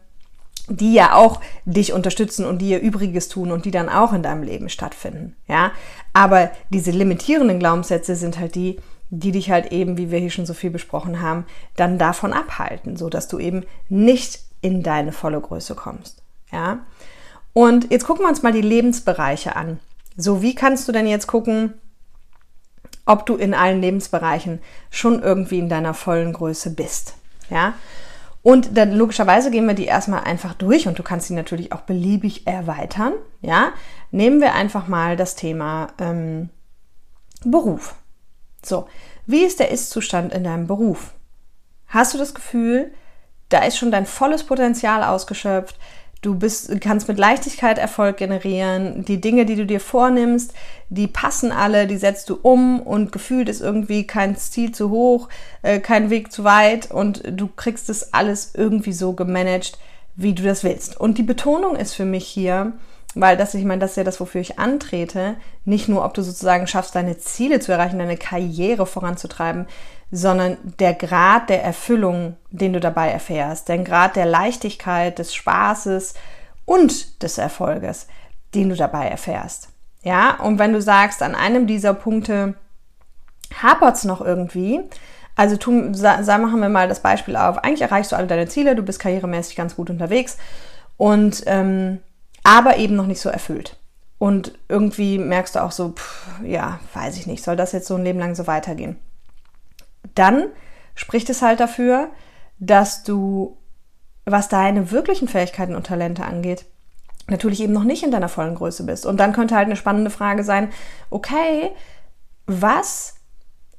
die 0.68 0.94
ja 0.94 1.14
auch 1.14 1.40
dich 1.64 1.92
unterstützen 1.92 2.46
und 2.46 2.58
die 2.58 2.70
ihr 2.70 2.80
Übriges 2.80 3.28
tun 3.28 3.50
und 3.50 3.64
die 3.64 3.70
dann 3.70 3.88
auch 3.88 4.12
in 4.12 4.22
deinem 4.22 4.42
Leben 4.42 4.68
stattfinden. 4.68 5.34
Ja, 5.48 5.72
aber 6.12 6.50
diese 6.70 6.90
limitierenden 6.90 7.58
Glaubenssätze 7.58 8.14
sind 8.14 8.38
halt 8.38 8.54
die, 8.54 8.78
die 9.14 9.30
dich 9.30 9.50
halt 9.50 9.72
eben, 9.72 9.98
wie 9.98 10.10
wir 10.10 10.18
hier 10.18 10.30
schon 10.30 10.46
so 10.46 10.54
viel 10.54 10.70
besprochen 10.70 11.20
haben, 11.20 11.44
dann 11.76 11.98
davon 11.98 12.32
abhalten, 12.32 12.96
so 12.96 13.10
dass 13.10 13.28
du 13.28 13.38
eben 13.38 13.64
nicht 13.90 14.40
in 14.62 14.82
deine 14.82 15.12
volle 15.12 15.38
Größe 15.38 15.74
kommst. 15.74 16.22
Ja? 16.50 16.78
Und 17.52 17.90
jetzt 17.90 18.06
gucken 18.06 18.24
wir 18.24 18.30
uns 18.30 18.42
mal 18.42 18.52
die 18.52 18.62
Lebensbereiche 18.62 19.54
an. 19.54 19.80
So, 20.16 20.40
wie 20.40 20.54
kannst 20.54 20.88
du 20.88 20.92
denn 20.92 21.06
jetzt 21.06 21.26
gucken, 21.26 21.74
ob 23.04 23.26
du 23.26 23.36
in 23.36 23.52
allen 23.52 23.82
Lebensbereichen 23.82 24.60
schon 24.90 25.22
irgendwie 25.22 25.58
in 25.58 25.68
deiner 25.68 25.92
vollen 25.92 26.32
Größe 26.32 26.70
bist? 26.70 27.14
Ja? 27.50 27.74
Und 28.42 28.78
dann 28.78 28.92
logischerweise 28.92 29.50
gehen 29.50 29.66
wir 29.66 29.74
die 29.74 29.84
erstmal 29.84 30.24
einfach 30.24 30.54
durch 30.54 30.88
und 30.88 30.98
du 30.98 31.02
kannst 31.02 31.28
sie 31.28 31.34
natürlich 31.34 31.70
auch 31.72 31.82
beliebig 31.82 32.46
erweitern. 32.46 33.12
Ja? 33.42 33.74
Nehmen 34.10 34.40
wir 34.40 34.54
einfach 34.54 34.88
mal 34.88 35.18
das 35.18 35.36
Thema 35.36 35.88
ähm, 35.98 36.48
Beruf. 37.44 37.94
So, 38.64 38.86
wie 39.26 39.44
ist 39.44 39.60
der 39.60 39.70
Ist-Zustand 39.70 40.32
in 40.32 40.44
deinem 40.44 40.66
Beruf? 40.66 41.12
Hast 41.88 42.14
du 42.14 42.18
das 42.18 42.34
Gefühl, 42.34 42.92
da 43.48 43.64
ist 43.64 43.76
schon 43.76 43.90
dein 43.90 44.06
volles 44.06 44.44
Potenzial 44.44 45.04
ausgeschöpft? 45.04 45.76
Du 46.22 46.36
bist, 46.36 46.80
kannst 46.80 47.08
mit 47.08 47.18
Leichtigkeit 47.18 47.78
Erfolg 47.78 48.16
generieren. 48.16 49.04
Die 49.04 49.20
Dinge, 49.20 49.44
die 49.44 49.56
du 49.56 49.66
dir 49.66 49.80
vornimmst, 49.80 50.54
die 50.88 51.08
passen 51.08 51.50
alle, 51.50 51.88
die 51.88 51.96
setzt 51.96 52.30
du 52.30 52.38
um 52.40 52.80
und 52.80 53.10
gefühlt 53.10 53.48
ist 53.48 53.60
irgendwie 53.60 54.06
kein 54.06 54.36
Ziel 54.36 54.70
zu 54.70 54.90
hoch, 54.90 55.28
äh, 55.62 55.80
kein 55.80 56.10
Weg 56.10 56.30
zu 56.30 56.44
weit 56.44 56.90
und 56.92 57.22
du 57.26 57.48
kriegst 57.48 57.90
es 57.90 58.14
alles 58.14 58.52
irgendwie 58.54 58.92
so 58.92 59.14
gemanagt, 59.14 59.78
wie 60.14 60.32
du 60.32 60.44
das 60.44 60.62
willst. 60.62 60.98
Und 61.00 61.18
die 61.18 61.24
Betonung 61.24 61.74
ist 61.74 61.94
für 61.94 62.04
mich 62.04 62.28
hier, 62.28 62.74
weil 63.14 63.36
das, 63.36 63.54
ich 63.54 63.64
meine, 63.64 63.80
das 63.80 63.92
ist 63.92 63.96
ja 63.96 64.04
das, 64.04 64.20
wofür 64.20 64.40
ich 64.40 64.58
antrete. 64.58 65.36
Nicht 65.64 65.88
nur, 65.88 66.04
ob 66.04 66.14
du 66.14 66.22
sozusagen 66.22 66.66
schaffst, 66.66 66.94
deine 66.94 67.18
Ziele 67.18 67.60
zu 67.60 67.72
erreichen, 67.72 67.98
deine 67.98 68.16
Karriere 68.16 68.86
voranzutreiben, 68.86 69.66
sondern 70.10 70.56
der 70.78 70.94
Grad 70.94 71.48
der 71.48 71.62
Erfüllung, 71.62 72.36
den 72.50 72.72
du 72.72 72.80
dabei 72.80 73.10
erfährst, 73.10 73.68
den 73.68 73.84
Grad 73.84 74.16
der 74.16 74.26
Leichtigkeit, 74.26 75.18
des 75.18 75.34
Spaßes 75.34 76.14
und 76.64 77.22
des 77.22 77.38
Erfolges, 77.38 78.06
den 78.54 78.68
du 78.68 78.76
dabei 78.76 79.08
erfährst. 79.08 79.68
Ja, 80.02 80.40
und 80.40 80.58
wenn 80.58 80.72
du 80.72 80.82
sagst, 80.82 81.22
an 81.22 81.34
einem 81.34 81.66
dieser 81.66 81.94
Punkte 81.94 82.54
hapert 83.62 83.96
es 83.96 84.04
noch 84.04 84.20
irgendwie, 84.20 84.80
Also 85.34 85.56
tu, 85.56 85.94
sa, 85.94 86.22
sa, 86.22 86.36
machen 86.36 86.60
wir 86.60 86.68
mal 86.68 86.88
das 86.88 87.00
Beispiel 87.00 87.36
auf. 87.36 87.58
Eigentlich 87.58 87.80
erreichst 87.80 88.12
du 88.12 88.16
alle 88.16 88.26
deine 88.26 88.48
Ziele, 88.48 88.76
du 88.76 88.82
bist 88.82 88.98
karrieremäßig 89.00 89.56
ganz 89.56 89.76
gut 89.76 89.88
unterwegs 89.88 90.36
und 90.98 91.42
ähm, 91.46 92.00
aber 92.42 92.76
eben 92.76 92.96
noch 92.96 93.06
nicht 93.06 93.20
so 93.20 93.28
erfüllt. 93.28 93.78
Und 94.18 94.56
irgendwie 94.68 95.18
merkst 95.18 95.56
du 95.56 95.62
auch 95.62 95.72
so, 95.72 95.90
pff, 95.90 96.40
ja, 96.44 96.78
weiß 96.94 97.16
ich 97.16 97.26
nicht, 97.26 97.42
soll 97.42 97.56
das 97.56 97.72
jetzt 97.72 97.88
so 97.88 97.96
ein 97.96 98.04
Leben 98.04 98.20
lang 98.20 98.34
so 98.34 98.46
weitergehen? 98.46 98.96
Dann 100.14 100.46
spricht 100.94 101.28
es 101.30 101.42
halt 101.42 101.60
dafür, 101.60 102.10
dass 102.58 103.02
du, 103.02 103.56
was 104.24 104.48
deine 104.48 104.90
wirklichen 104.92 105.26
Fähigkeiten 105.26 105.74
und 105.74 105.86
Talente 105.86 106.24
angeht, 106.24 106.66
natürlich 107.26 107.60
eben 107.60 107.72
noch 107.72 107.84
nicht 107.84 108.02
in 108.02 108.10
deiner 108.10 108.28
vollen 108.28 108.54
Größe 108.54 108.84
bist. 108.84 109.06
Und 109.06 109.18
dann 109.18 109.32
könnte 109.32 109.56
halt 109.56 109.66
eine 109.66 109.76
spannende 109.76 110.10
Frage 110.10 110.44
sein, 110.44 110.70
okay, 111.10 111.72
was, 112.46 113.14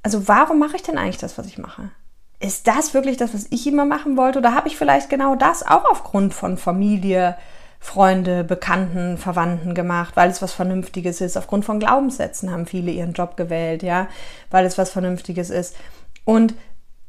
also 0.02 0.28
warum 0.28 0.60
mache 0.60 0.76
ich 0.76 0.84
denn 0.84 0.98
eigentlich 0.98 1.18
das, 1.18 1.38
was 1.38 1.48
ich 1.48 1.58
mache? 1.58 1.92
Ist 2.40 2.68
das 2.68 2.94
wirklich 2.94 3.16
das, 3.16 3.34
was 3.34 3.48
ich 3.50 3.66
immer 3.68 3.86
machen 3.86 4.18
wollte? 4.18 4.40
Oder 4.40 4.54
habe 4.54 4.68
ich 4.68 4.76
vielleicht 4.76 5.10
genau 5.10 5.36
das 5.36 5.66
auch 5.66 5.86
aufgrund 5.90 6.34
von 6.34 6.58
Familie, 6.58 7.38
Freunde, 7.84 8.46
Bekannten, 8.46 9.18
Verwandten 9.18 9.76
gemacht, 9.76 10.16
weil 10.16 10.30
es 10.30 10.42
was 10.42 10.54
Vernünftiges 10.54 11.20
ist. 11.20 11.38
Aufgrund 11.38 11.66
von 11.66 11.80
Glaubenssätzen 11.80 12.50
haben 12.50 12.66
viele 12.66 12.92
ihren 12.92 13.12
Job 13.12 13.36
gewählt, 13.36 13.84
ja, 13.84 14.08
weil 14.50 14.66
es 14.66 14.78
was 14.78 14.90
Vernünftiges 14.90 15.50
ist. 15.50 15.76
Und 16.24 16.56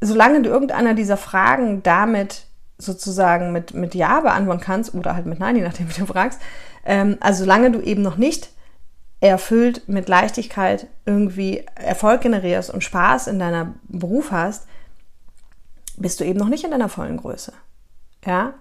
solange 0.00 0.42
du 0.42 0.50
irgendeiner 0.50 0.94
dieser 0.94 1.16
Fragen 1.16 1.84
damit 1.84 2.46
sozusagen 2.76 3.52
mit, 3.52 3.72
mit 3.72 3.94
Ja 3.94 4.18
beantworten 4.18 4.60
kannst 4.60 4.92
oder 4.94 5.14
halt 5.14 5.26
mit 5.26 5.38
Nein, 5.38 5.54
je 5.54 5.62
nachdem, 5.62 5.88
wie 5.88 6.00
du 6.00 6.06
fragst, 6.06 6.40
ähm, 6.84 7.18
also 7.20 7.44
solange 7.44 7.70
du 7.70 7.80
eben 7.80 8.02
noch 8.02 8.16
nicht 8.16 8.50
erfüllt 9.20 9.88
mit 9.88 10.08
Leichtigkeit 10.08 10.88
irgendwie 11.06 11.64
Erfolg 11.76 12.22
generierst 12.22 12.70
und 12.70 12.82
Spaß 12.82 13.28
in 13.28 13.38
deiner 13.38 13.74
Beruf 13.84 14.32
hast, 14.32 14.66
bist 15.96 16.18
du 16.18 16.24
eben 16.24 16.40
noch 16.40 16.48
nicht 16.48 16.64
in 16.64 16.72
deiner 16.72 16.88
vollen 16.88 17.16
Größe. 17.16 17.52
Ja, 18.26 18.54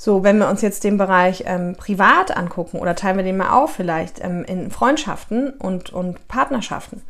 so, 0.00 0.22
wenn 0.22 0.38
wir 0.38 0.48
uns 0.48 0.62
jetzt 0.62 0.84
den 0.84 0.96
Bereich 0.96 1.42
ähm, 1.44 1.74
privat 1.76 2.36
angucken 2.36 2.78
oder 2.78 2.94
teilen 2.94 3.16
wir 3.16 3.24
den 3.24 3.36
mal 3.36 3.50
auf, 3.50 3.72
vielleicht 3.72 4.24
ähm, 4.24 4.44
in 4.44 4.70
Freundschaften 4.70 5.50
und, 5.50 5.90
und 5.90 6.28
Partnerschaften. 6.28 7.02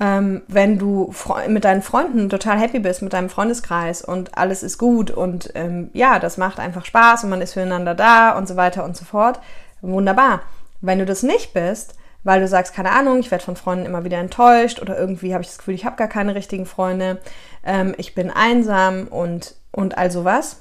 Ähm, 0.00 0.40
wenn 0.48 0.78
du 0.78 1.12
mit 1.48 1.66
deinen 1.66 1.82
Freunden 1.82 2.30
total 2.30 2.58
happy 2.58 2.78
bist, 2.78 3.02
mit 3.02 3.12
deinem 3.12 3.28
Freundeskreis 3.28 4.00
und 4.00 4.38
alles 4.38 4.62
ist 4.62 4.78
gut 4.78 5.10
und 5.10 5.50
ähm, 5.54 5.90
ja, 5.92 6.18
das 6.18 6.38
macht 6.38 6.60
einfach 6.60 6.86
Spaß 6.86 7.24
und 7.24 7.30
man 7.30 7.42
ist 7.42 7.52
füreinander 7.52 7.94
da 7.94 8.38
und 8.38 8.48
so 8.48 8.56
weiter 8.56 8.84
und 8.84 8.96
so 8.96 9.04
fort, 9.04 9.38
wunderbar. 9.82 10.40
Wenn 10.80 11.00
du 11.00 11.04
das 11.04 11.22
nicht 11.22 11.52
bist, 11.52 11.94
weil 12.24 12.40
du 12.40 12.48
sagst, 12.48 12.72
keine 12.74 12.92
Ahnung, 12.92 13.18
ich 13.18 13.30
werde 13.30 13.44
von 13.44 13.56
Freunden 13.56 13.84
immer 13.84 14.04
wieder 14.04 14.16
enttäuscht 14.16 14.80
oder 14.80 14.98
irgendwie 14.98 15.34
habe 15.34 15.42
ich 15.42 15.48
das 15.48 15.58
Gefühl, 15.58 15.74
ich 15.74 15.84
habe 15.84 15.96
gar 15.96 16.08
keine 16.08 16.34
richtigen 16.34 16.64
Freunde, 16.64 17.20
ähm, 17.66 17.94
ich 17.98 18.14
bin 18.14 18.30
einsam 18.30 19.08
und, 19.08 19.56
und 19.72 19.98
all 19.98 20.10
sowas, 20.10 20.60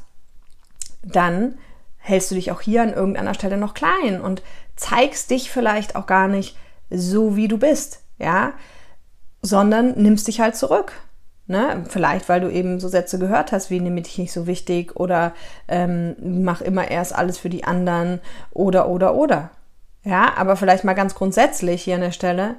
dann 1.04 1.58
hältst 1.98 2.32
du 2.32 2.36
dich 2.36 2.51
auch 2.51 2.62
hier 2.62 2.82
an 2.82 2.94
irgendeiner 2.94 3.34
Stelle 3.34 3.58
noch 3.58 3.74
klein 3.74 4.22
und 4.22 4.42
zeigst 4.75 5.30
dich 5.30 5.51
vielleicht 5.51 5.96
auch 5.96 6.06
gar 6.06 6.27
nicht 6.27 6.58
so, 6.89 7.36
wie 7.36 7.48
du 7.48 7.58
bist, 7.58 8.04
ja, 8.18 8.54
sondern 9.42 10.01
nimmst 10.01 10.27
dich 10.27 10.39
halt 10.39 10.56
zurück. 10.56 10.94
Ne? 11.48 11.86
Vielleicht, 11.88 12.27
weil 12.27 12.42
du 12.42 12.50
eben 12.50 12.80
so 12.80 12.89
Sätze 12.89 13.20
gehört 13.20 13.54
hast, 13.54 13.70
wie 13.70 13.80
nehme 13.80 14.01
dich 14.01 14.18
nicht 14.18 14.34
so 14.34 14.48
wichtig 14.48 14.98
oder 14.98 15.34
ähm, 15.70 16.16
mach 16.44 16.62
immer 16.62 16.92
erst 16.92 17.16
alles 17.16 17.38
für 17.38 17.50
die 17.50 17.63
anderen 17.63 18.20
oder, 18.51 18.89
oder, 18.89 19.16
oder. 19.16 19.51
Ja, 20.04 20.34
aber 20.36 20.58
vielleicht 20.58 20.84
mal 20.84 20.94
ganz 20.94 21.16
grundsätzlich 21.16 21.84
hier 21.84 21.96
an 21.96 22.01
der 22.01 22.12
Stelle, 22.12 22.56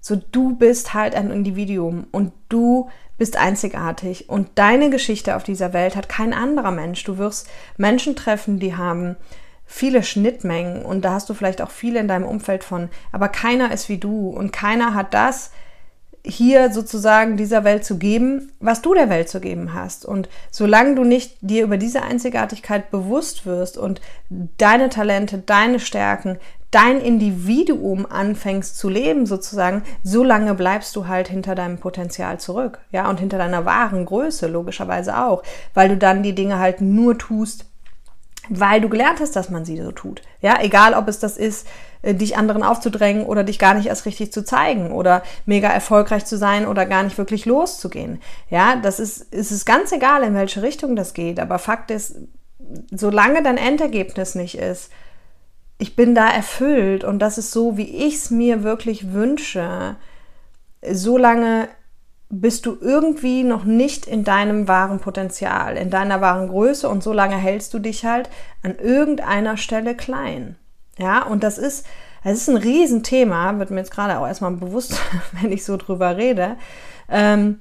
so 0.00 0.16
du 0.16 0.56
bist 0.56 0.94
halt 0.94 1.14
ein 1.14 1.30
Individuum 1.30 2.06
und 2.10 2.32
du 2.48 2.88
bist 3.18 3.36
einzigartig 3.36 4.30
und 4.30 4.48
deine 4.54 4.88
Geschichte 4.88 5.36
auf 5.36 5.42
dieser 5.42 5.72
Welt 5.72 5.94
hat 5.94 6.08
kein 6.08 6.32
anderer 6.32 6.70
Mensch. 6.70 7.04
Du 7.04 7.18
wirst 7.18 7.48
Menschen 7.76 8.16
treffen, 8.16 8.58
die 8.58 8.76
haben 8.76 9.16
viele 9.66 10.02
Schnittmengen 10.02 10.84
und 10.84 11.04
da 11.04 11.12
hast 11.12 11.28
du 11.28 11.34
vielleicht 11.34 11.60
auch 11.62 11.70
viele 11.70 12.00
in 12.00 12.08
deinem 12.08 12.24
Umfeld 12.24 12.64
von, 12.64 12.88
aber 13.12 13.28
keiner 13.28 13.72
ist 13.72 13.88
wie 13.88 13.98
du 13.98 14.30
und 14.30 14.52
keiner 14.52 14.94
hat 14.94 15.14
das 15.14 15.52
hier 16.24 16.72
sozusagen 16.72 17.36
dieser 17.36 17.64
Welt 17.64 17.84
zu 17.84 17.96
geben, 17.98 18.52
was 18.60 18.82
du 18.82 18.94
der 18.94 19.08
Welt 19.08 19.28
zu 19.28 19.40
geben 19.40 19.74
hast. 19.74 20.04
Und 20.04 20.28
solange 20.50 20.94
du 20.94 21.04
nicht 21.04 21.36
dir 21.40 21.64
über 21.64 21.76
diese 21.76 22.02
Einzigartigkeit 22.02 22.90
bewusst 22.90 23.46
wirst 23.46 23.78
und 23.78 24.00
deine 24.28 24.90
Talente, 24.90 25.38
deine 25.38 25.80
Stärken, 25.80 26.38
dein 26.70 27.00
Individuum 27.00 28.06
anfängst 28.06 28.78
zu 28.78 28.88
leben, 28.88 29.26
sozusagen, 29.26 29.82
so 30.04 30.22
lange 30.22 30.54
bleibst 30.54 30.94
du 30.94 31.08
halt 31.08 31.28
hinter 31.28 31.54
deinem 31.54 31.78
Potenzial 31.78 32.38
zurück. 32.38 32.78
Ja, 32.92 33.08
und 33.08 33.18
hinter 33.18 33.38
deiner 33.38 33.64
wahren 33.64 34.06
Größe, 34.06 34.46
logischerweise 34.46 35.18
auch, 35.18 35.42
weil 35.74 35.88
du 35.88 35.96
dann 35.96 36.22
die 36.22 36.34
Dinge 36.34 36.58
halt 36.58 36.80
nur 36.80 37.18
tust, 37.18 37.66
weil 38.48 38.80
du 38.80 38.88
gelernt 38.88 39.20
hast, 39.20 39.36
dass 39.36 39.50
man 39.50 39.64
sie 39.64 39.80
so 39.80 39.92
tut. 39.92 40.22
Ja, 40.40 40.60
egal 40.62 40.94
ob 40.94 41.08
es 41.08 41.18
das 41.18 41.36
ist, 41.36 41.66
äh, 42.02 42.14
dich 42.14 42.36
anderen 42.36 42.62
aufzudrängen 42.62 43.26
oder 43.26 43.44
dich 43.44 43.58
gar 43.58 43.74
nicht 43.74 43.86
erst 43.86 44.06
richtig 44.06 44.32
zu 44.32 44.44
zeigen 44.44 44.92
oder 44.92 45.22
mega 45.46 45.68
erfolgreich 45.68 46.24
zu 46.24 46.38
sein 46.38 46.66
oder 46.66 46.86
gar 46.86 47.02
nicht 47.02 47.18
wirklich 47.18 47.46
loszugehen. 47.46 48.20
Ja, 48.48 48.76
das 48.76 48.98
ist, 49.00 49.32
ist 49.32 49.50
es 49.50 49.64
ganz 49.64 49.92
egal, 49.92 50.22
in 50.22 50.34
welche 50.34 50.62
Richtung 50.62 50.96
das 50.96 51.14
geht. 51.14 51.38
Aber 51.38 51.58
Fakt 51.58 51.90
ist, 51.90 52.16
solange 52.90 53.42
dein 53.42 53.58
Endergebnis 53.58 54.34
nicht 54.34 54.56
ist, 54.56 54.90
ich 55.78 55.96
bin 55.96 56.14
da 56.14 56.28
erfüllt 56.28 57.04
und 57.04 57.20
das 57.20 57.38
ist 57.38 57.52
so, 57.52 57.76
wie 57.76 58.06
ich 58.06 58.16
es 58.16 58.30
mir 58.30 58.62
wirklich 58.62 59.12
wünsche, 59.12 59.96
solange 60.90 61.68
bist 62.30 62.64
du 62.64 62.78
irgendwie 62.80 63.42
noch 63.42 63.64
nicht 63.64 64.06
in 64.06 64.22
deinem 64.22 64.68
wahren 64.68 65.00
Potenzial, 65.00 65.76
in 65.76 65.90
deiner 65.90 66.20
wahren 66.20 66.48
Größe 66.48 66.88
und 66.88 67.02
solange 67.02 67.36
hältst 67.36 67.74
du 67.74 67.80
dich 67.80 68.04
halt 68.04 68.30
an 68.62 68.76
irgendeiner 68.76 69.56
Stelle 69.56 69.96
klein. 69.96 70.56
Ja, 70.96 71.24
und 71.24 71.42
das 71.42 71.58
ist, 71.58 71.86
das 72.22 72.34
ist 72.34 72.48
ein 72.48 72.56
Riesenthema, 72.56 73.58
wird 73.58 73.70
mir 73.70 73.80
jetzt 73.80 73.90
gerade 73.90 74.18
auch 74.18 74.26
erstmal 74.26 74.52
bewusst, 74.52 75.00
wenn 75.40 75.50
ich 75.50 75.64
so 75.64 75.76
drüber 75.76 76.16
rede. 76.16 76.56
Ähm, 77.08 77.60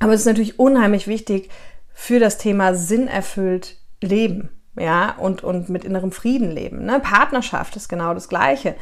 aber 0.00 0.14
es 0.14 0.20
ist 0.20 0.26
natürlich 0.26 0.58
unheimlich 0.58 1.06
wichtig 1.06 1.50
für 1.92 2.18
das 2.18 2.38
Thema 2.38 2.74
Sinn 2.74 3.06
erfüllt 3.06 3.76
Leben 4.00 4.50
ja, 4.76 5.14
und, 5.18 5.44
und 5.44 5.68
mit 5.68 5.84
innerem 5.84 6.12
Frieden 6.12 6.50
leben. 6.50 6.84
Ne? 6.84 7.00
Partnerschaft 7.00 7.76
ist 7.76 7.88
genau 7.88 8.14
das 8.14 8.28
Gleiche. 8.28 8.74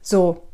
So, 0.00 0.45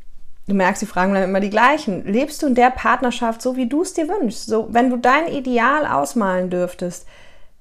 du 0.47 0.55
merkst, 0.55 0.83
die 0.83 0.87
Fragen 0.87 1.13
bleiben 1.13 1.29
immer 1.31 1.41
die 1.41 1.51
gleichen. 1.51 2.05
Lebst 2.05 2.43
du 2.43 2.47
in 2.47 2.55
der 2.55 2.71
Partnerschaft 2.71 3.43
so, 3.43 3.57
wie 3.57 3.69
du 3.69 3.83
es 3.83 3.95
dir 3.95 4.09
wünschst? 4.09 4.47
So, 4.47 4.69
wenn 4.71 4.91
du 4.91 4.97
dein 4.97 5.29
Ideal 5.29 5.87
ausmalen 5.87 6.51
dürftest, 6.51 7.07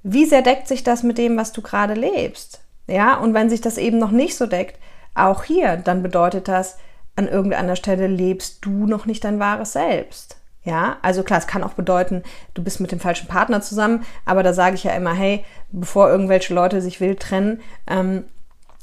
wie 0.04 0.26
sehr 0.26 0.42
deckt 0.42 0.68
sich 0.68 0.84
das 0.84 1.04
mit 1.04 1.18
dem, 1.18 1.38
was 1.38 1.52
du 1.52 1.62
gerade 1.62 1.94
lebst? 1.94 2.62
Ja, 2.88 3.18
und 3.18 3.34
wenn 3.34 3.50
sich 3.50 3.62
das 3.62 3.78
eben 3.78 4.00
noch 4.00 4.12
nicht 4.12 4.36
so 4.36 4.48
deckt, 4.48 4.80
auch 5.14 5.44
hier, 5.44 5.78
dann 5.78 6.04
bedeutet 6.04 6.48
das, 6.48 6.78
an 7.16 7.28
irgendeiner 7.28 7.76
Stelle 7.76 8.08
lebst 8.08 8.66
du 8.66 8.86
noch 8.86 9.06
nicht 9.06 9.24
dein 9.24 9.40
wahres 9.40 9.74
Selbst. 9.74 10.38
Ja, 10.64 10.98
also 11.02 11.24
klar, 11.24 11.40
es 11.40 11.48
kann 11.48 11.64
auch 11.64 11.74
bedeuten, 11.74 12.24
du 12.54 12.64
bist 12.64 12.80
mit 12.80 12.92
dem 12.92 13.00
falschen 13.00 13.28
Partner 13.28 13.62
zusammen, 13.62 14.06
aber 14.26 14.44
da 14.44 14.54
sage 14.54 14.76
ich 14.76 14.84
ja 14.84 14.92
immer, 14.92 15.14
hey, 15.14 15.44
bevor 15.72 16.10
irgendwelche 16.10 16.54
Leute 16.54 16.82
sich 16.82 17.02
wild 17.02 17.20
trennen, 17.20 17.62
ähm, 17.88 18.26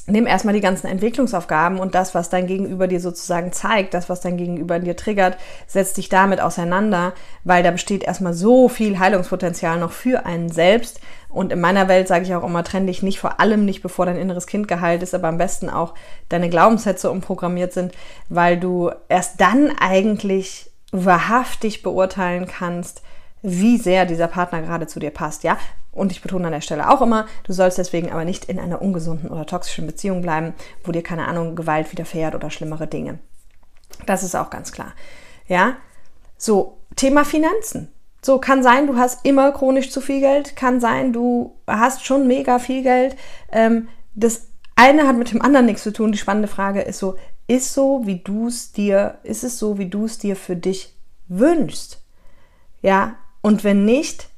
nimm 0.09 0.27
erstmal 0.27 0.55
die 0.55 0.61
ganzen 0.61 0.87
Entwicklungsaufgaben 0.87 1.79
und 1.79 1.95
das, 1.95 2.15
was 2.15 2.31
dein 2.31 2.47
Gegenüber 2.47 2.88
dir 2.88 3.00
sozusagen 3.00 3.53
zeigt, 3.53 3.95
das, 3.95 4.09
was 4.09 4.21
dein 4.21 4.37
Gegenüber 4.37 4.79
dir 4.79 4.97
triggert, 4.97 5.37
setz 5.67 5.93
dich 5.93 6.09
damit 6.09 6.41
auseinander, 6.41 7.12
weil 7.45 7.62
da 7.62 7.71
besteht 7.71 8.03
erstmal 8.03 8.35
so 8.35 8.69
viel 8.69 8.99
Heilungspotenzial 8.99 9.79
noch 9.79 9.93
für 9.93 10.27
einen 10.27 10.50
selbst. 10.50 11.00
Und 11.29 11.53
in 11.53 11.61
meiner 11.61 11.88
Welt 11.88 12.09
sage 12.09 12.25
ich 12.25 12.35
auch 12.35 12.45
immer, 12.45 12.65
trenn 12.65 12.87
dich 12.87 13.03
nicht 13.03 13.21
vor 13.21 13.38
allem 13.38 13.65
nicht, 13.65 13.83
bevor 13.83 14.07
dein 14.07 14.17
inneres 14.17 14.47
Kind 14.47 14.67
geheilt 14.67 15.03
ist, 15.03 15.15
aber 15.15 15.29
am 15.29 15.38
besten 15.38 15.69
auch 15.69 15.95
deine 16.29 16.49
Glaubenssätze 16.49 17.11
umprogrammiert 17.11 17.73
sind, 17.73 17.93
weil 18.31 18.59
du 18.59 18.91
erst 19.09 19.41
dann 19.41 19.71
eigentlich 19.79 20.71
wahrhaftig 20.91 21.83
beurteilen 21.83 22.47
kannst, 22.47 23.03
wie 23.42 23.78
sehr 23.78 24.07
dieser 24.07 24.28
Partner 24.28 24.62
gerade 24.62 24.87
zu 24.87 25.00
dir 25.00 25.11
passt, 25.11 25.45
ja? 25.45 25.59
Und 25.92 26.12
ich 26.12 26.23
betone 26.23 26.47
an 26.47 26.52
der 26.52 26.61
Stelle 26.61 26.90
auch 26.90 27.02
immer, 27.02 27.26
du 27.45 27.52
sollst 27.52 27.78
deswegen 27.78 28.12
aber 28.12 28.25
nicht 28.25 28.45
in 28.45 28.61
einer 28.61 28.80
ungesunden 28.80 29.30
oder 29.30 29.47
toxischen 29.47 29.87
Beziehung 29.87 30.23
bleiben, 30.23 30.54
wo 30.85 30.92
dir 30.92 31.02
keine 31.02 31.26
Ahnung 31.26 31.57
Gewalt 31.57 31.90
widerfährt 31.90 32.35
oder 32.35 32.50
schlimmere 32.50 32.87
Dinge. 32.87 33.18
Das 34.07 34.23
ist 34.23 34.35
auch 34.35 34.50
ganz 34.50 34.71
klar. 34.71 34.92
Ja? 35.49 35.76
So, 36.37 36.78
Thema 36.95 37.25
Finanzen. 37.25 37.88
So, 38.23 38.38
kann 38.38 38.62
sein, 38.62 38.87
du 38.87 38.97
hast 38.97 39.25
immer 39.25 39.52
chronisch 39.52 39.90
zu 39.90 40.00
viel 40.00 40.21
Geld, 40.21 40.57
kann 40.57 40.80
sein, 40.80 41.12
du 41.12 41.57
hast 41.66 42.04
schon 42.04 42.26
mega 42.26 42.59
viel 42.59 42.83
Geld. 42.83 43.16
Ähm, 43.52 43.88
das 44.14 44.49
eine 44.75 45.07
hat 45.07 45.16
mit 45.16 45.33
dem 45.33 45.42
anderen 45.42 45.66
nichts 45.66 45.83
zu 45.83 45.92
tun. 45.92 46.12
Die 46.12 46.18
spannende 46.18 46.49
Frage 46.49 46.83
ist 46.83 46.99
so, 46.99 47.16
ist 47.47 47.75
so, 47.75 48.02
wie 48.04 48.18
du 48.18 48.49
es 48.49 48.73
dir, 48.73 49.18
ist 49.23 49.45
es 49.45 49.59
so, 49.59 49.78
wie 49.78 49.88
du 49.88 50.04
es 50.04 50.18
dir 50.18 50.37
für 50.37 50.57
dich 50.57 50.97
wünschst? 51.28 52.02
Ja, 52.83 53.16
und 53.49 53.64
wenn 53.64 53.87
nicht, 53.87 54.28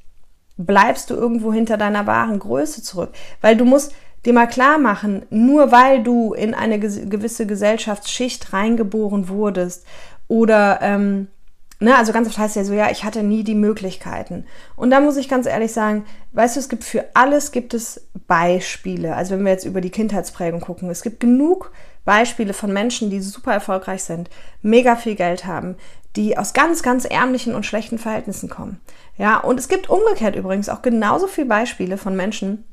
bleibst 0.55 1.09
du 1.09 1.15
irgendwo 1.15 1.51
hinter 1.51 1.75
deiner 1.75 2.07
wahren 2.07 2.39
Größe 2.39 2.81
zurück. 2.81 3.09
Weil 3.41 3.57
du 3.57 3.65
musst 3.65 3.91
dir 4.25 4.31
mal 4.31 4.47
klar 4.47 4.77
machen, 4.77 5.25
nur 5.29 5.73
weil 5.73 6.01
du 6.01 6.33
in 6.33 6.53
eine 6.53 6.79
gewisse 6.79 7.45
Gesellschaftsschicht 7.45 8.53
reingeboren 8.53 9.27
wurdest 9.27 9.85
oder 10.29 10.79
ähm, 10.81 11.27
Ne, 11.83 11.97
also 11.97 12.13
ganz 12.13 12.27
oft 12.27 12.37
heißt 12.37 12.55
es 12.55 12.55
ja 12.55 12.63
so, 12.63 12.73
ja, 12.75 12.91
ich 12.91 13.03
hatte 13.03 13.23
nie 13.23 13.43
die 13.43 13.55
Möglichkeiten. 13.55 14.45
Und 14.75 14.91
da 14.91 14.99
muss 14.99 15.17
ich 15.17 15.27
ganz 15.27 15.47
ehrlich 15.47 15.71
sagen, 15.71 16.05
weißt 16.33 16.55
du, 16.55 16.59
es 16.59 16.69
gibt 16.69 16.83
für 16.83 17.05
alles 17.15 17.51
gibt 17.51 17.73
es 17.73 18.07
Beispiele. 18.27 19.15
Also 19.15 19.33
wenn 19.33 19.43
wir 19.43 19.51
jetzt 19.51 19.65
über 19.65 19.81
die 19.81 19.89
Kindheitsprägung 19.89 20.61
gucken, 20.61 20.91
es 20.91 21.01
gibt 21.01 21.19
genug 21.19 21.71
Beispiele 22.05 22.53
von 22.53 22.71
Menschen, 22.71 23.09
die 23.09 23.19
super 23.19 23.51
erfolgreich 23.51 24.03
sind, 24.03 24.29
mega 24.61 24.95
viel 24.95 25.15
Geld 25.15 25.45
haben, 25.45 25.75
die 26.15 26.37
aus 26.37 26.53
ganz, 26.53 26.83
ganz 26.83 27.05
ärmlichen 27.05 27.55
und 27.55 27.65
schlechten 27.65 27.97
Verhältnissen 27.97 28.49
kommen. 28.49 28.81
Ja, 29.17 29.37
und 29.37 29.59
es 29.59 29.67
gibt 29.67 29.89
umgekehrt 29.89 30.35
übrigens 30.35 30.69
auch 30.69 30.81
genauso 30.81 31.27
viele 31.27 31.47
Beispiele 31.47 31.97
von 31.97 32.15
Menschen, 32.15 32.65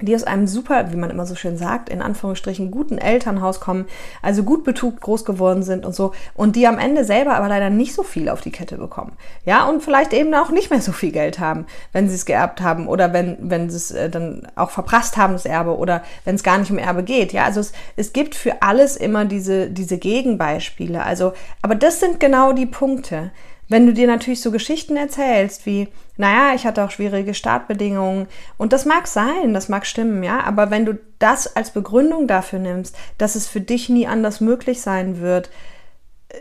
die 0.00 0.14
aus 0.14 0.24
einem 0.24 0.46
super, 0.46 0.92
wie 0.92 0.96
man 0.96 1.10
immer 1.10 1.26
so 1.26 1.34
schön 1.34 1.56
sagt, 1.56 1.88
in 1.88 2.02
Anführungsstrichen 2.02 2.70
guten 2.70 2.98
Elternhaus 2.98 3.60
kommen, 3.60 3.86
also 4.22 4.44
gut 4.44 4.64
betugt 4.64 5.00
groß 5.00 5.24
geworden 5.24 5.62
sind 5.62 5.84
und 5.84 5.94
so, 5.94 6.12
und 6.34 6.56
die 6.56 6.66
am 6.66 6.78
Ende 6.78 7.04
selber 7.04 7.34
aber 7.34 7.48
leider 7.48 7.70
nicht 7.70 7.94
so 7.94 8.02
viel 8.02 8.28
auf 8.28 8.40
die 8.40 8.52
Kette 8.52 8.76
bekommen. 8.76 9.12
Ja, 9.44 9.68
und 9.68 9.82
vielleicht 9.82 10.12
eben 10.12 10.32
auch 10.34 10.50
nicht 10.50 10.70
mehr 10.70 10.80
so 10.80 10.92
viel 10.92 11.10
Geld 11.10 11.40
haben, 11.40 11.66
wenn 11.92 12.08
sie 12.08 12.14
es 12.14 12.26
geerbt 12.26 12.60
haben 12.60 12.86
oder 12.86 13.12
wenn, 13.12 13.36
wenn 13.40 13.70
sie 13.70 13.76
es 13.76 13.90
äh, 13.90 14.08
dann 14.08 14.46
auch 14.54 14.70
verprasst 14.70 15.16
haben, 15.16 15.32
das 15.32 15.44
Erbe, 15.44 15.76
oder 15.76 16.02
wenn 16.24 16.36
es 16.36 16.42
gar 16.42 16.58
nicht 16.58 16.70
um 16.70 16.78
Erbe 16.78 17.02
geht. 17.02 17.32
Ja, 17.32 17.44
also 17.44 17.60
es, 17.60 17.72
es 17.96 18.12
gibt 18.12 18.34
für 18.34 18.62
alles 18.62 18.96
immer 18.96 19.24
diese, 19.24 19.68
diese 19.68 19.98
Gegenbeispiele. 19.98 21.02
Also, 21.02 21.32
aber 21.62 21.74
das 21.74 22.00
sind 22.00 22.20
genau 22.20 22.52
die 22.52 22.66
Punkte. 22.66 23.30
Wenn 23.68 23.86
du 23.86 23.92
dir 23.92 24.06
natürlich 24.06 24.40
so 24.40 24.50
Geschichten 24.50 24.96
erzählst, 24.96 25.66
wie, 25.66 25.88
naja, 26.16 26.54
ich 26.54 26.66
hatte 26.66 26.82
auch 26.84 26.90
schwierige 26.90 27.34
Startbedingungen, 27.34 28.26
und 28.56 28.72
das 28.72 28.86
mag 28.86 29.06
sein, 29.06 29.52
das 29.52 29.68
mag 29.68 29.84
stimmen, 29.84 30.22
ja, 30.22 30.40
aber 30.40 30.70
wenn 30.70 30.86
du 30.86 30.98
das 31.18 31.54
als 31.54 31.72
Begründung 31.72 32.26
dafür 32.26 32.58
nimmst, 32.58 32.96
dass 33.18 33.34
es 33.34 33.46
für 33.46 33.60
dich 33.60 33.90
nie 33.90 34.06
anders 34.06 34.40
möglich 34.40 34.80
sein 34.80 35.20
wird, 35.20 35.50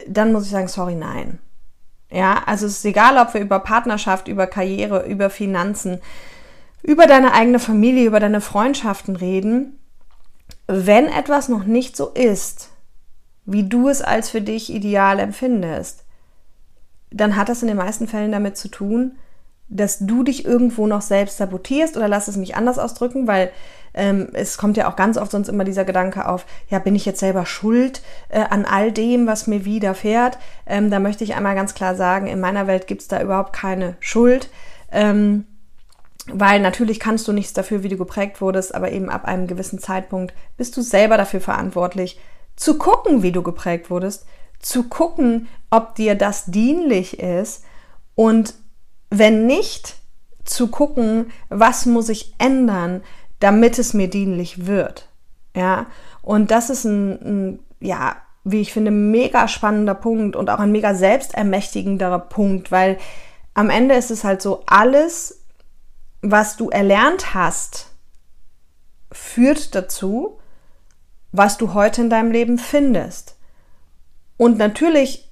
dann 0.07 0.31
muss 0.31 0.46
ich 0.46 0.51
sagen, 0.51 0.69
sorry, 0.69 0.96
nein. 0.96 1.39
Ja, 2.10 2.43
also 2.46 2.65
es 2.65 2.77
ist 2.77 2.86
egal, 2.86 3.17
ob 3.17 3.34
wir 3.34 3.41
über 3.41 3.60
Partnerschaft, 3.60 4.29
über 4.29 4.48
Karriere, 4.48 5.05
über 5.05 5.29
Finanzen, 5.29 6.00
über 6.81 7.05
deine 7.05 7.34
eigene 7.34 7.60
Familie, 7.60 8.05
über 8.05 8.22
deine 8.22 8.39
Freundschaften 8.39 9.17
reden. 9.17 9.77
Wenn 10.67 11.07
etwas 11.07 11.50
noch 11.50 11.65
nicht 11.65 11.98
so 11.98 12.10
ist, 12.10 12.69
wie 13.46 13.67
du 13.67 13.89
es 13.89 14.01
als 14.01 14.29
für 14.29 14.41
dich 14.41 14.74
ideal 14.74 15.19
empfindest, 15.19 16.05
dann 17.12 17.36
hat 17.36 17.50
das 17.50 17.62
in 17.62 17.68
den 17.68 17.78
meisten 17.78 18.08
Fällen 18.08 18.32
damit 18.32 18.58
zu 18.58 18.68
tun, 18.68 19.18
dass 19.70 20.00
du 20.00 20.24
dich 20.24 20.46
irgendwo 20.46 20.88
noch 20.88 21.02
selbst 21.02 21.38
sabotierst 21.38 21.98
oder 21.98 22.08
lass 22.08 22.28
es 22.28 22.38
mich 22.38 22.56
anders 22.56 22.80
ausdrücken, 22.80 23.28
weil 23.28 23.52
ähm, 23.94 24.30
es 24.34 24.58
kommt 24.58 24.78
ja 24.78 24.90
auch 24.90 24.96
ganz 24.96 25.18
oft 25.18 25.32
sonst 25.32 25.50
immer 25.50 25.64
dieser 25.64 25.84
Gedanke 25.84 26.28
auf, 26.28 26.46
ja, 26.70 26.80
bin 26.80 26.96
ich 26.96 27.06
jetzt 27.06 27.20
selber 27.20 27.46
schuld 27.46 28.02
äh, 28.30 28.40
an 28.40 28.66
all 28.66 28.92
dem, 28.92 29.28
was 29.28 29.48
mir 29.48 29.66
widerfährt? 29.66 30.38
Ähm, 30.66 30.90
da 30.90 31.00
möchte 31.00 31.24
ich 31.24 31.36
einmal 31.36 31.56
ganz 31.56 31.74
klar 31.74 31.96
sagen, 31.96 32.28
in 32.28 32.40
meiner 32.40 32.68
Welt 32.68 32.88
gibt 32.88 33.02
es 33.02 33.08
da 33.08 33.22
überhaupt 33.22 33.54
keine 33.54 33.96
Schuld. 34.00 34.50
Ähm, 34.92 35.46
weil 36.30 36.60
natürlich 36.60 37.00
kannst 37.00 37.28
du 37.28 37.34
nichts 37.34 37.54
dafür, 37.54 37.84
wie 37.84 37.90
du 37.90 37.98
geprägt 37.98 38.42
wurdest, 38.42 38.76
aber 38.76 38.92
eben 38.92 39.10
ab 39.10 39.26
einem 39.26 39.48
gewissen 39.48 39.80
Zeitpunkt 39.80 40.34
bist 40.58 40.76
du 40.76 40.82
selber 40.82 41.18
dafür 41.18 41.40
verantwortlich, 41.40 42.20
zu 42.56 42.78
gucken, 42.78 43.24
wie 43.24 43.32
du 43.32 43.44
geprägt 43.44 43.90
wurdest, 43.90 44.26
zu 44.60 44.84
gucken, 44.84 45.48
ob 45.70 45.96
dir 45.96 46.16
das 46.16 46.46
dienlich 46.46 47.20
ist 47.20 47.64
und 48.16 48.56
wenn 49.10 49.46
nicht, 49.46 49.98
zu 50.48 50.68
gucken, 50.70 51.32
was 51.50 51.86
muss 51.86 52.10
ich 52.10 52.34
ändern, 52.40 53.04
damit 53.40 53.78
es 53.78 53.94
mir 53.94 54.10
dienlich 54.10 54.66
wird. 54.66 55.10
Ja, 55.56 55.88
und 56.22 56.52
das 56.52 56.70
ist 56.70 56.86
ein, 56.86 57.12
ein 57.12 57.60
ja, 57.80 58.16
wie 58.44 58.62
ich 58.62 58.74
finde, 58.74 58.92
mega 58.92 59.48
spannender 59.48 59.94
Punkt 59.94 60.36
und 60.36 60.50
auch 60.50 60.60
ein 60.60 60.72
mega 60.72 60.96
selbstermächtigender 60.96 62.18
Punkt, 62.20 62.72
weil 62.72 62.98
am 63.54 63.70
Ende 63.70 63.96
ist 63.96 64.12
es 64.12 64.24
halt 64.24 64.42
so, 64.42 64.64
alles, 64.68 65.44
was 66.22 66.58
du 66.58 66.70
erlernt 66.70 67.34
hast, 67.34 67.92
führt 69.12 69.75
dazu, 69.75 70.40
was 71.31 71.58
du 71.58 71.74
heute 71.74 72.01
in 72.01 72.10
deinem 72.10 72.31
Leben 72.31 72.58
findest. 72.58 73.37
Und 74.38 74.58
natürlich, 74.58 75.30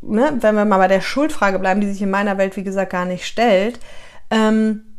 ne, 0.00 0.36
wenn 0.40 0.54
wir 0.54 0.64
mal 0.64 0.78
bei 0.78 0.88
der 0.88 1.00
Schuldfrage 1.00 1.58
bleiben, 1.58 1.80
die 1.80 1.90
sich 1.90 2.02
in 2.02 2.10
meiner 2.10 2.38
Welt, 2.38 2.56
wie 2.56 2.64
gesagt, 2.64 2.92
gar 2.92 3.04
nicht 3.04 3.26
stellt, 3.26 3.78
ähm, 4.30 4.98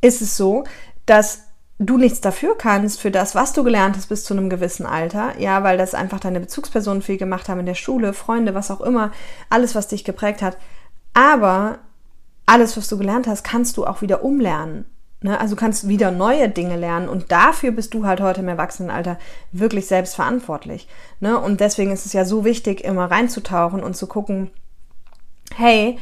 ist 0.00 0.20
es 0.20 0.36
so, 0.36 0.64
dass 1.06 1.44
du 1.78 1.98
nichts 1.98 2.20
dafür 2.20 2.56
kannst 2.56 3.00
für 3.00 3.10
das, 3.10 3.34
was 3.34 3.52
du 3.52 3.64
gelernt 3.64 3.96
hast 3.96 4.08
bis 4.08 4.24
zu 4.24 4.34
einem 4.34 4.48
gewissen 4.48 4.86
Alter, 4.86 5.38
ja, 5.38 5.62
weil 5.62 5.76
das 5.76 5.94
einfach 5.94 6.20
deine 6.20 6.40
Bezugspersonen 6.40 7.02
viel 7.02 7.18
gemacht 7.18 7.48
haben 7.48 7.60
in 7.60 7.66
der 7.66 7.74
Schule, 7.74 8.12
Freunde, 8.12 8.54
was 8.54 8.70
auch 8.70 8.80
immer, 8.80 9.12
alles, 9.50 9.74
was 9.74 9.88
dich 9.88 10.04
geprägt 10.04 10.40
hat. 10.40 10.56
Aber 11.14 11.78
alles, 12.46 12.76
was 12.76 12.88
du 12.88 12.98
gelernt 12.98 13.26
hast, 13.26 13.42
kannst 13.42 13.76
du 13.76 13.86
auch 13.86 14.02
wieder 14.02 14.22
umlernen. 14.22 14.86
Ne? 15.24 15.40
Also 15.40 15.56
kannst 15.56 15.88
wieder 15.88 16.10
neue 16.10 16.50
Dinge 16.50 16.76
lernen 16.76 17.08
und 17.08 17.32
dafür 17.32 17.72
bist 17.72 17.94
du 17.94 18.04
halt 18.04 18.20
heute 18.20 18.40
im 18.40 18.48
Erwachsenenalter 18.48 19.18
wirklich 19.52 19.86
selbst 19.86 20.16
verantwortlich. 20.16 20.86
Ne? 21.18 21.40
Und 21.40 21.60
deswegen 21.60 21.92
ist 21.92 22.04
es 22.04 22.12
ja 22.12 22.26
so 22.26 22.44
wichtig, 22.44 22.84
immer 22.84 23.10
reinzutauchen 23.10 23.82
und 23.82 23.96
zu 23.96 24.06
gucken, 24.06 24.50
hey, 25.54 25.98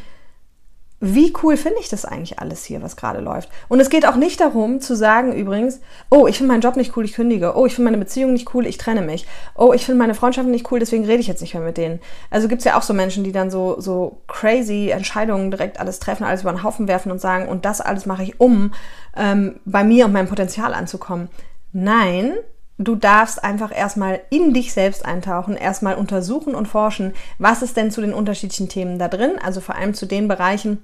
wie 1.04 1.32
cool 1.42 1.56
finde 1.56 1.80
ich 1.80 1.88
das 1.88 2.04
eigentlich 2.04 2.38
alles 2.38 2.64
hier, 2.64 2.80
was 2.80 2.94
gerade 2.94 3.18
läuft. 3.18 3.48
Und 3.68 3.80
es 3.80 3.90
geht 3.90 4.06
auch 4.06 4.14
nicht 4.14 4.40
darum 4.40 4.80
zu 4.80 4.94
sagen 4.94 5.32
übrigens, 5.32 5.80
oh, 6.10 6.28
ich 6.28 6.38
finde 6.38 6.52
meinen 6.52 6.60
Job 6.60 6.76
nicht 6.76 6.96
cool, 6.96 7.04
ich 7.04 7.14
kündige. 7.14 7.56
Oh, 7.56 7.66
ich 7.66 7.74
finde 7.74 7.90
meine 7.90 8.02
Beziehung 8.02 8.32
nicht 8.32 8.54
cool, 8.54 8.68
ich 8.68 8.78
trenne 8.78 9.02
mich. 9.02 9.26
Oh, 9.56 9.72
ich 9.72 9.84
finde 9.84 9.98
meine 9.98 10.14
Freundschaften 10.14 10.52
nicht 10.52 10.70
cool, 10.70 10.78
deswegen 10.78 11.04
rede 11.04 11.18
ich 11.18 11.26
jetzt 11.26 11.40
nicht 11.40 11.54
mehr 11.54 11.62
mit 11.64 11.76
denen. 11.76 11.98
Also 12.30 12.46
gibt 12.46 12.60
es 12.60 12.66
ja 12.66 12.78
auch 12.78 12.82
so 12.82 12.94
Menschen, 12.94 13.24
die 13.24 13.32
dann 13.32 13.50
so, 13.50 13.80
so 13.80 14.20
crazy 14.28 14.90
Entscheidungen 14.90 15.50
direkt 15.50 15.80
alles 15.80 15.98
treffen, 15.98 16.22
alles 16.22 16.42
über 16.42 16.52
den 16.52 16.62
Haufen 16.62 16.86
werfen 16.86 17.10
und 17.10 17.20
sagen, 17.20 17.48
und 17.48 17.64
das 17.64 17.80
alles 17.80 18.06
mache 18.06 18.22
ich, 18.22 18.40
um 18.40 18.72
ähm, 19.16 19.56
bei 19.64 19.82
mir 19.82 20.04
und 20.04 20.12
meinem 20.12 20.28
Potenzial 20.28 20.72
anzukommen. 20.72 21.30
Nein, 21.72 22.34
du 22.78 22.94
darfst 22.94 23.42
einfach 23.42 23.76
erstmal 23.76 24.20
in 24.30 24.54
dich 24.54 24.72
selbst 24.72 25.04
eintauchen, 25.04 25.56
erstmal 25.56 25.96
untersuchen 25.96 26.54
und 26.54 26.68
forschen, 26.68 27.12
was 27.38 27.62
ist 27.62 27.76
denn 27.76 27.90
zu 27.90 28.00
den 28.00 28.14
unterschiedlichen 28.14 28.68
Themen 28.68 29.00
da 29.00 29.08
drin, 29.08 29.32
also 29.42 29.60
vor 29.60 29.74
allem 29.74 29.94
zu 29.94 30.06
den 30.06 30.28
Bereichen, 30.28 30.78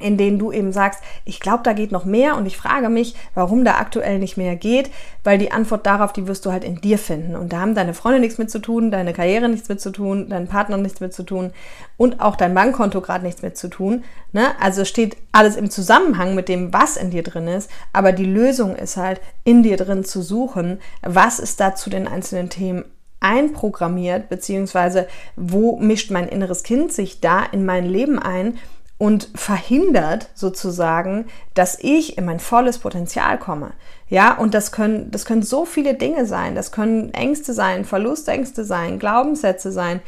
in 0.00 0.16
denen 0.16 0.38
du 0.38 0.50
eben 0.50 0.72
sagst, 0.72 1.00
ich 1.24 1.40
glaube, 1.40 1.62
da 1.62 1.72
geht 1.72 1.92
noch 1.92 2.04
mehr 2.04 2.36
und 2.36 2.46
ich 2.46 2.56
frage 2.56 2.88
mich, 2.88 3.14
warum 3.34 3.64
da 3.64 3.74
aktuell 3.76 4.18
nicht 4.18 4.36
mehr 4.36 4.56
geht, 4.56 4.90
weil 5.22 5.38
die 5.38 5.52
Antwort 5.52 5.86
darauf, 5.86 6.12
die 6.12 6.26
wirst 6.26 6.46
du 6.46 6.52
halt 6.52 6.64
in 6.64 6.80
dir 6.80 6.98
finden. 6.98 7.36
Und 7.36 7.52
da 7.52 7.60
haben 7.60 7.74
deine 7.74 7.94
Freunde 7.94 8.20
nichts 8.20 8.38
mit 8.38 8.50
zu 8.50 8.58
tun, 8.58 8.90
deine 8.90 9.12
Karriere 9.12 9.48
nichts 9.48 9.68
mit 9.68 9.80
zu 9.80 9.90
tun, 9.90 10.28
dein 10.28 10.48
Partner 10.48 10.76
nichts 10.76 11.00
mit 11.00 11.12
zu 11.12 11.22
tun 11.22 11.52
und 11.96 12.20
auch 12.20 12.36
dein 12.36 12.54
Bankkonto 12.54 13.00
gerade 13.00 13.24
nichts 13.24 13.42
mit 13.42 13.56
zu 13.56 13.68
tun. 13.68 14.04
Ne? 14.32 14.46
Also 14.60 14.84
steht 14.84 15.16
alles 15.32 15.56
im 15.56 15.70
Zusammenhang 15.70 16.34
mit 16.34 16.48
dem, 16.48 16.72
was 16.72 16.96
in 16.96 17.10
dir 17.10 17.22
drin 17.22 17.48
ist, 17.48 17.70
aber 17.92 18.12
die 18.12 18.24
Lösung 18.24 18.74
ist 18.74 18.96
halt, 18.96 19.20
in 19.44 19.62
dir 19.62 19.76
drin 19.76 20.04
zu 20.04 20.22
suchen, 20.22 20.80
was 21.02 21.38
ist 21.38 21.60
da 21.60 21.74
zu 21.74 21.90
den 21.90 22.08
einzelnen 22.08 22.50
Themen 22.50 22.84
einprogrammiert, 23.20 24.28
beziehungsweise 24.28 25.06
wo 25.36 25.76
mischt 25.76 26.10
mein 26.10 26.28
inneres 26.28 26.62
Kind 26.62 26.92
sich 26.92 27.20
da 27.20 27.44
in 27.44 27.64
mein 27.64 27.84
Leben 27.84 28.18
ein 28.18 28.58
und 29.00 29.30
verhindert 29.34 30.28
sozusagen, 30.34 31.24
dass 31.54 31.78
ich 31.80 32.18
in 32.18 32.26
mein 32.26 32.38
volles 32.38 32.76
Potenzial 32.76 33.38
komme. 33.38 33.72
Ja, 34.10 34.36
und 34.36 34.52
das 34.52 34.72
können, 34.72 35.10
das 35.10 35.24
können 35.24 35.40
so 35.40 35.64
viele 35.64 35.94
Dinge 35.94 36.26
sein. 36.26 36.54
Das 36.54 36.70
können 36.70 37.14
Ängste 37.14 37.54
sein, 37.54 37.86
Verlustängste 37.86 38.62
sein, 38.62 38.98
Glaubenssätze 38.98 39.72
sein, 39.72 40.02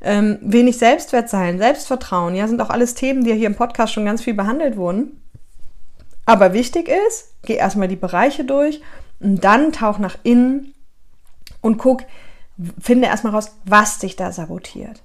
ähm, 0.00 0.38
wenig 0.40 0.78
Selbstwert 0.78 1.28
sein, 1.28 1.58
Selbstvertrauen. 1.58 2.34
Ja, 2.34 2.48
sind 2.48 2.62
auch 2.62 2.70
alles 2.70 2.94
Themen, 2.94 3.22
die 3.22 3.34
hier 3.34 3.48
im 3.48 3.54
Podcast 3.54 3.92
schon 3.92 4.06
ganz 4.06 4.22
viel 4.22 4.32
behandelt 4.32 4.78
wurden. 4.78 5.20
Aber 6.24 6.54
wichtig 6.54 6.88
ist, 6.88 7.34
geh 7.42 7.56
erstmal 7.56 7.88
die 7.88 7.96
Bereiche 7.96 8.44
durch 8.44 8.80
und 9.20 9.44
dann 9.44 9.72
tauch 9.72 9.98
nach 9.98 10.16
innen 10.22 10.72
und 11.60 11.76
guck, 11.76 12.02
finde 12.80 13.08
erstmal 13.08 13.34
raus, 13.34 13.58
was 13.66 13.98
dich 13.98 14.16
da 14.16 14.32
sabotiert. 14.32 15.02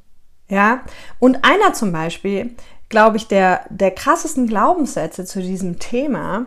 Ja, 0.47 0.84
und 1.19 1.43
einer 1.43 1.73
zum 1.73 1.91
Beispiel, 1.91 2.56
glaube 2.93 3.17
ich, 3.17 3.27
der, 3.27 3.62
der 3.71 3.89
krassesten 3.89 4.45
Glaubenssätze 4.45 5.25
zu 5.25 5.41
diesem 5.41 5.79
Thema 5.79 6.45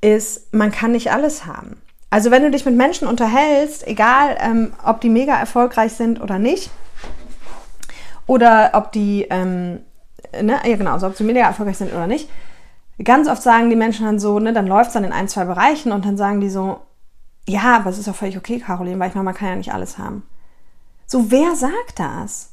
ist, 0.00 0.52
man 0.52 0.72
kann 0.72 0.90
nicht 0.90 1.12
alles 1.12 1.46
haben. 1.46 1.80
Also 2.10 2.32
wenn 2.32 2.42
du 2.42 2.50
dich 2.50 2.64
mit 2.64 2.74
Menschen 2.74 3.06
unterhältst, 3.06 3.86
egal 3.86 4.36
ähm, 4.40 4.72
ob 4.84 5.00
die 5.00 5.08
mega 5.08 5.38
erfolgreich 5.38 5.92
sind 5.92 6.20
oder 6.20 6.40
nicht, 6.40 6.72
oder 8.26 8.72
ob 8.72 8.90
die, 8.90 9.28
ähm, 9.30 9.78
ne, 10.32 10.58
ja 10.64 10.76
genau, 10.76 10.94
also 10.94 11.06
ob 11.06 11.16
sie 11.16 11.22
mega 11.22 11.42
erfolgreich 11.42 11.78
sind 11.78 11.92
oder 11.92 12.08
nicht, 12.08 12.28
ganz 13.04 13.28
oft 13.28 13.40
sagen 13.40 13.70
die 13.70 13.76
Menschen 13.76 14.04
dann 14.04 14.18
so, 14.18 14.40
ne, 14.40 14.52
dann 14.52 14.66
läuft 14.66 14.88
es 14.88 14.94
dann 14.94 15.04
in 15.04 15.12
ein, 15.12 15.28
zwei 15.28 15.44
Bereichen 15.44 15.92
und 15.92 16.04
dann 16.04 16.16
sagen 16.16 16.40
die 16.40 16.50
so, 16.50 16.80
ja, 17.48 17.76
aber 17.76 17.90
es 17.90 17.98
ist 17.98 18.08
doch 18.08 18.16
völlig 18.16 18.36
okay, 18.36 18.58
Caroline, 18.58 18.98
weil 18.98 19.10
ich 19.10 19.14
meine, 19.14 19.26
man 19.26 19.34
kann 19.34 19.48
ja 19.48 19.54
nicht 19.54 19.72
alles 19.72 19.96
haben. 19.96 20.24
So, 21.06 21.30
wer 21.30 21.54
sagt 21.54 22.00
das? 22.00 22.50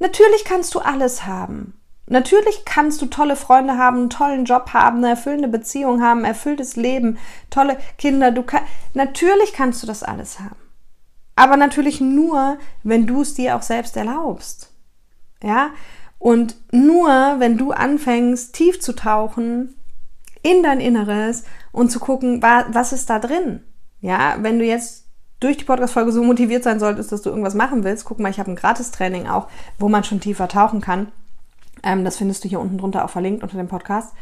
Natürlich 0.00 0.44
kannst 0.44 0.74
du 0.74 0.80
alles 0.80 1.24
haben. 1.24 1.79
Natürlich 2.10 2.64
kannst 2.64 3.00
du 3.00 3.06
tolle 3.06 3.36
Freunde 3.36 3.78
haben, 3.78 3.98
einen 3.98 4.10
tollen 4.10 4.44
Job 4.44 4.70
haben, 4.72 4.98
eine 4.98 5.10
erfüllende 5.10 5.46
Beziehung 5.46 6.02
haben, 6.02 6.24
erfülltes 6.24 6.74
Leben, 6.74 7.18
tolle 7.50 7.78
Kinder. 7.98 8.32
Du 8.32 8.42
kann, 8.42 8.62
natürlich 8.94 9.52
kannst 9.52 9.80
du 9.80 9.86
das 9.86 10.02
alles 10.02 10.40
haben. 10.40 10.56
Aber 11.36 11.56
natürlich 11.56 12.00
nur, 12.00 12.58
wenn 12.82 13.06
du 13.06 13.22
es 13.22 13.34
dir 13.34 13.54
auch 13.54 13.62
selbst 13.62 13.96
erlaubst. 13.96 14.72
Ja? 15.40 15.70
Und 16.18 16.56
nur 16.72 17.08
wenn 17.38 17.56
du 17.56 17.70
anfängst, 17.70 18.56
tief 18.56 18.80
zu 18.80 18.92
tauchen 18.92 19.76
in 20.42 20.64
dein 20.64 20.80
Inneres 20.80 21.44
und 21.70 21.92
zu 21.92 22.00
gucken, 22.00 22.42
was 22.42 22.92
ist 22.92 23.08
da 23.08 23.20
drin? 23.20 23.62
Ja, 24.00 24.34
wenn 24.40 24.58
du 24.58 24.64
jetzt 24.64 25.06
durch 25.38 25.58
die 25.58 25.64
Podcast-Folge 25.64 26.10
so 26.10 26.24
motiviert 26.24 26.64
sein 26.64 26.80
solltest, 26.80 27.12
dass 27.12 27.22
du 27.22 27.30
irgendwas 27.30 27.54
machen 27.54 27.84
willst, 27.84 28.04
guck 28.04 28.18
mal, 28.18 28.30
ich 28.30 28.40
habe 28.40 28.50
ein 28.50 28.56
Gratis-Training 28.56 29.28
auch, 29.28 29.46
wo 29.78 29.88
man 29.88 30.02
schon 30.02 30.18
tiefer 30.18 30.48
tauchen 30.48 30.80
kann. 30.80 31.12
Ähm, 31.82 32.04
das 32.04 32.16
findest 32.16 32.44
du 32.44 32.48
hier 32.48 32.60
unten 32.60 32.78
drunter 32.78 33.04
auch 33.04 33.10
verlinkt 33.10 33.42
unter 33.42 33.56
dem 33.56 33.68
Podcast. 33.68 34.14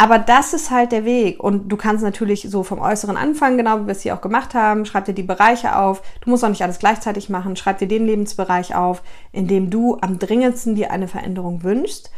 Aber 0.00 0.20
das 0.20 0.52
ist 0.52 0.70
halt 0.70 0.92
der 0.92 1.04
Weg. 1.04 1.42
Und 1.42 1.68
du 1.70 1.76
kannst 1.76 2.04
natürlich 2.04 2.46
so 2.48 2.62
vom 2.62 2.78
Äußeren 2.78 3.16
anfangen, 3.16 3.58
genau 3.58 3.80
wie 3.80 3.86
wir 3.86 3.92
es 3.92 4.02
hier 4.02 4.14
auch 4.14 4.20
gemacht 4.20 4.54
haben. 4.54 4.86
Schreib 4.86 5.06
dir 5.06 5.12
die 5.12 5.24
Bereiche 5.24 5.76
auf. 5.76 6.02
Du 6.20 6.30
musst 6.30 6.44
auch 6.44 6.48
nicht 6.48 6.62
alles 6.62 6.78
gleichzeitig 6.78 7.28
machen. 7.28 7.56
Schreib 7.56 7.78
dir 7.78 7.88
den 7.88 8.06
Lebensbereich 8.06 8.76
auf, 8.76 9.02
in 9.32 9.48
dem 9.48 9.70
du 9.70 9.98
am 10.00 10.20
dringendsten 10.20 10.76
dir 10.76 10.92
eine 10.92 11.08
Veränderung 11.08 11.64
wünschst. 11.64 12.12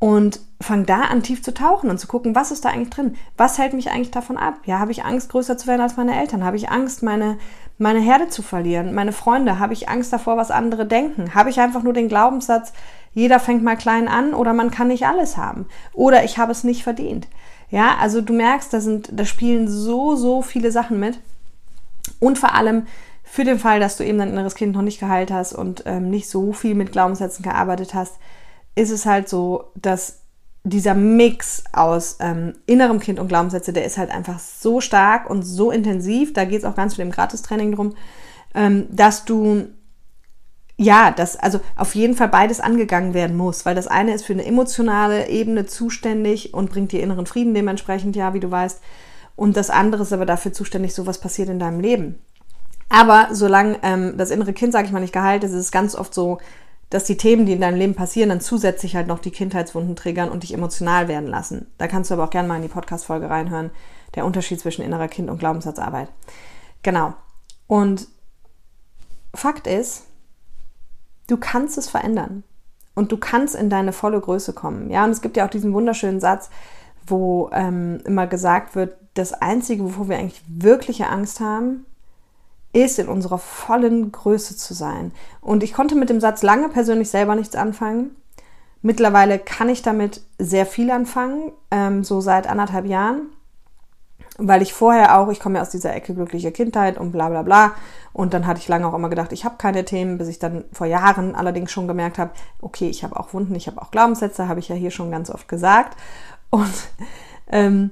Und 0.00 0.40
fang 0.60 0.84
da 0.84 1.02
an, 1.02 1.22
tief 1.22 1.44
zu 1.44 1.54
tauchen 1.54 1.88
und 1.88 1.98
zu 1.98 2.08
gucken, 2.08 2.34
was 2.34 2.50
ist 2.50 2.64
da 2.64 2.70
eigentlich 2.70 2.90
drin? 2.90 3.14
Was 3.36 3.56
hält 3.56 3.72
mich 3.72 3.92
eigentlich 3.92 4.10
davon 4.10 4.36
ab? 4.36 4.54
Ja, 4.64 4.80
habe 4.80 4.90
ich 4.90 5.04
Angst, 5.04 5.30
größer 5.30 5.56
zu 5.56 5.68
werden 5.68 5.80
als 5.80 5.96
meine 5.96 6.20
Eltern? 6.20 6.44
Habe 6.44 6.56
ich 6.56 6.70
Angst, 6.70 7.04
meine, 7.04 7.38
meine 7.78 8.00
Herde 8.00 8.26
zu 8.26 8.42
verlieren? 8.42 8.94
Meine 8.94 9.12
Freunde? 9.12 9.60
Habe 9.60 9.74
ich 9.74 9.88
Angst 9.88 10.12
davor, 10.12 10.36
was 10.36 10.50
andere 10.50 10.86
denken? 10.86 11.36
Habe 11.36 11.50
ich 11.50 11.60
einfach 11.60 11.84
nur 11.84 11.92
den 11.92 12.08
Glaubenssatz, 12.08 12.72
jeder 13.14 13.40
fängt 13.40 13.62
mal 13.62 13.76
klein 13.76 14.08
an 14.08 14.34
oder 14.34 14.52
man 14.52 14.70
kann 14.70 14.88
nicht 14.88 15.06
alles 15.06 15.36
haben? 15.36 15.66
Oder 15.92 16.24
ich 16.24 16.38
habe 16.38 16.52
es 16.52 16.64
nicht 16.64 16.82
verdient? 16.82 17.28
Ja, 17.70 17.96
also 18.00 18.20
du 18.20 18.32
merkst, 18.32 18.72
da 18.72 18.80
sind, 18.80 19.08
da 19.12 19.24
spielen 19.24 19.68
so, 19.68 20.14
so 20.14 20.42
viele 20.42 20.70
Sachen 20.70 21.00
mit. 21.00 21.18
Und 22.20 22.38
vor 22.38 22.54
allem 22.54 22.86
für 23.24 23.44
den 23.44 23.58
Fall, 23.58 23.80
dass 23.80 23.96
du 23.96 24.04
eben 24.04 24.18
dein 24.18 24.30
inneres 24.30 24.54
Kind 24.54 24.74
noch 24.74 24.82
nicht 24.82 25.00
geheilt 25.00 25.30
hast 25.30 25.54
und 25.54 25.84
ähm, 25.86 26.10
nicht 26.10 26.28
so 26.28 26.52
viel 26.52 26.74
mit 26.74 26.92
Glaubenssätzen 26.92 27.42
gearbeitet 27.42 27.94
hast, 27.94 28.16
ist 28.74 28.90
es 28.90 29.06
halt 29.06 29.28
so, 29.28 29.72
dass 29.74 30.20
dieser 30.64 30.94
Mix 30.94 31.64
aus 31.72 32.18
ähm, 32.20 32.54
innerem 32.66 33.00
Kind 33.00 33.18
und 33.18 33.28
Glaubenssätze, 33.28 33.72
der 33.72 33.84
ist 33.84 33.98
halt 33.98 34.10
einfach 34.10 34.38
so 34.38 34.80
stark 34.80 35.28
und 35.28 35.42
so 35.42 35.70
intensiv, 35.70 36.32
da 36.32 36.44
geht 36.44 36.58
es 36.58 36.64
auch 36.64 36.76
ganz 36.76 36.94
viel 36.94 37.04
im 37.04 37.10
Gratistraining 37.10 37.74
drum, 37.74 37.94
ähm, 38.54 38.86
dass 38.90 39.24
du 39.24 39.68
ja, 40.82 41.10
dass 41.10 41.36
also 41.36 41.60
auf 41.76 41.94
jeden 41.94 42.14
Fall 42.14 42.28
beides 42.28 42.60
angegangen 42.60 43.14
werden 43.14 43.36
muss, 43.36 43.64
weil 43.64 43.74
das 43.74 43.86
eine 43.86 44.14
ist 44.14 44.24
für 44.24 44.32
eine 44.32 44.44
emotionale 44.44 45.28
Ebene 45.28 45.66
zuständig 45.66 46.54
und 46.54 46.70
bringt 46.70 46.92
dir 46.92 47.02
inneren 47.02 47.26
Frieden 47.26 47.54
dementsprechend, 47.54 48.16
ja, 48.16 48.34
wie 48.34 48.40
du 48.40 48.50
weißt, 48.50 48.80
und 49.36 49.56
das 49.56 49.70
andere 49.70 50.02
ist 50.02 50.12
aber 50.12 50.26
dafür 50.26 50.52
zuständig, 50.52 50.94
so 50.94 51.06
was 51.06 51.18
passiert 51.18 51.48
in 51.48 51.58
deinem 51.58 51.80
Leben. 51.80 52.20
Aber 52.88 53.28
solange 53.32 53.78
ähm, 53.82 54.18
das 54.18 54.30
innere 54.30 54.52
Kind, 54.52 54.72
sage 54.72 54.86
ich 54.86 54.92
mal, 54.92 55.00
nicht 55.00 55.14
geheilt 55.14 55.44
ist, 55.44 55.52
ist 55.52 55.58
es 55.58 55.72
ganz 55.72 55.94
oft 55.94 56.12
so, 56.12 56.38
dass 56.90 57.04
die 57.04 57.16
Themen, 57.16 57.46
die 57.46 57.52
in 57.52 57.60
deinem 57.62 57.78
Leben 57.78 57.94
passieren, 57.94 58.28
dann 58.28 58.42
zusätzlich 58.42 58.94
halt 58.96 59.06
noch 59.06 59.18
die 59.18 59.30
Kindheitswunden 59.30 59.96
triggern 59.96 60.28
und 60.28 60.42
dich 60.42 60.52
emotional 60.52 61.08
werden 61.08 61.26
lassen. 61.26 61.66
Da 61.78 61.88
kannst 61.88 62.10
du 62.10 62.14
aber 62.14 62.24
auch 62.24 62.30
gerne 62.30 62.48
mal 62.48 62.56
in 62.56 62.62
die 62.62 62.68
Podcast-Folge 62.68 63.30
reinhören. 63.30 63.70
Der 64.14 64.26
Unterschied 64.26 64.60
zwischen 64.60 64.82
innerer 64.82 65.08
Kind 65.08 65.30
und 65.30 65.38
Glaubenssatzarbeit. 65.38 66.10
Genau. 66.82 67.14
Und 67.66 68.08
Fakt 69.34 69.66
ist, 69.66 70.04
du 71.32 71.38
kannst 71.38 71.78
es 71.78 71.88
verändern. 71.88 72.44
Und 72.94 73.10
du 73.10 73.16
kannst 73.16 73.54
in 73.54 73.70
deine 73.70 73.94
volle 73.94 74.20
Größe 74.20 74.52
kommen. 74.52 74.90
Ja, 74.90 75.04
und 75.04 75.10
es 75.10 75.22
gibt 75.22 75.38
ja 75.38 75.46
auch 75.46 75.50
diesen 75.50 75.72
wunderschönen 75.72 76.20
Satz, 76.20 76.50
wo 77.06 77.48
ähm, 77.52 78.00
immer 78.04 78.26
gesagt 78.26 78.74
wird, 78.74 78.96
das 79.14 79.32
Einzige, 79.32 79.82
wovor 79.82 80.10
wir 80.10 80.18
eigentlich 80.18 80.42
wirkliche 80.46 81.08
Angst 81.08 81.40
haben, 81.40 81.86
ist, 82.74 82.98
in 82.98 83.08
unserer 83.08 83.38
vollen 83.38 84.12
Größe 84.12 84.56
zu 84.56 84.74
sein. 84.74 85.12
Und 85.40 85.62
ich 85.62 85.72
konnte 85.72 85.94
mit 85.94 86.10
dem 86.10 86.20
Satz 86.20 86.42
lange 86.42 86.68
persönlich 86.68 87.08
selber 87.08 87.34
nichts 87.34 87.56
anfangen. 87.56 88.14
Mittlerweile 88.82 89.38
kann 89.38 89.70
ich 89.70 89.80
damit 89.80 90.22
sehr 90.38 90.66
viel 90.66 90.90
anfangen, 90.90 91.52
ähm, 91.70 92.04
so 92.04 92.20
seit 92.20 92.46
anderthalb 92.46 92.84
Jahren, 92.84 93.22
weil 94.48 94.62
ich 94.62 94.74
vorher 94.74 95.18
auch, 95.18 95.28
ich 95.28 95.40
komme 95.40 95.56
ja 95.56 95.62
aus 95.62 95.70
dieser 95.70 95.94
Ecke 95.94 96.14
glückliche 96.14 96.52
Kindheit 96.52 96.98
und 96.98 97.12
bla 97.12 97.28
bla 97.28 97.42
bla. 97.42 97.72
Und 98.12 98.34
dann 98.34 98.46
hatte 98.46 98.60
ich 98.60 98.68
lange 98.68 98.86
auch 98.86 98.94
immer 98.94 99.08
gedacht, 99.08 99.32
ich 99.32 99.44
habe 99.44 99.56
keine 99.56 99.84
Themen, 99.84 100.18
bis 100.18 100.28
ich 100.28 100.38
dann 100.38 100.64
vor 100.72 100.86
Jahren 100.86 101.34
allerdings 101.34 101.72
schon 101.72 101.88
gemerkt 101.88 102.18
habe, 102.18 102.32
okay, 102.60 102.88
ich 102.88 103.04
habe 103.04 103.18
auch 103.18 103.32
Wunden, 103.32 103.54
ich 103.54 103.66
habe 103.66 103.80
auch 103.80 103.90
Glaubenssätze, 103.90 104.48
habe 104.48 104.60
ich 104.60 104.68
ja 104.68 104.74
hier 104.74 104.90
schon 104.90 105.10
ganz 105.10 105.30
oft 105.30 105.48
gesagt. 105.48 105.96
Und 106.50 106.90
ähm, 107.48 107.90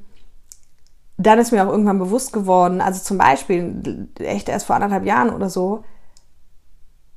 dann 1.17 1.39
ist 1.39 1.53
mir 1.53 1.65
auch 1.65 1.71
irgendwann 1.71 1.99
bewusst 1.99 2.33
geworden, 2.33 2.81
also 2.81 3.03
zum 3.03 3.19
Beispiel, 3.19 4.09
echt 4.19 4.49
erst 4.49 4.67
vor 4.67 4.77
anderthalb 4.77 5.05
Jahren 5.05 5.31
oder 5.31 5.51
so, 5.51 5.85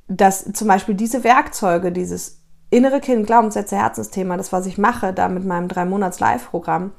dass 0.08 0.52
zum 0.52 0.68
Beispiel 0.68 0.94
diese 0.94 1.24
Werkzeuge, 1.24 1.90
dieses 1.90 2.42
innere 2.70 3.00
Kind, 3.00 3.26
Glaubenssätze, 3.26 3.76
Herzensthema, 3.76 4.36
das, 4.36 4.52
was 4.52 4.66
ich 4.66 4.78
mache, 4.78 5.12
da 5.12 5.28
mit 5.28 5.44
meinem 5.44 5.68
drei 5.68 5.84
Monats 5.84 6.20
Live-Programm, 6.20 6.92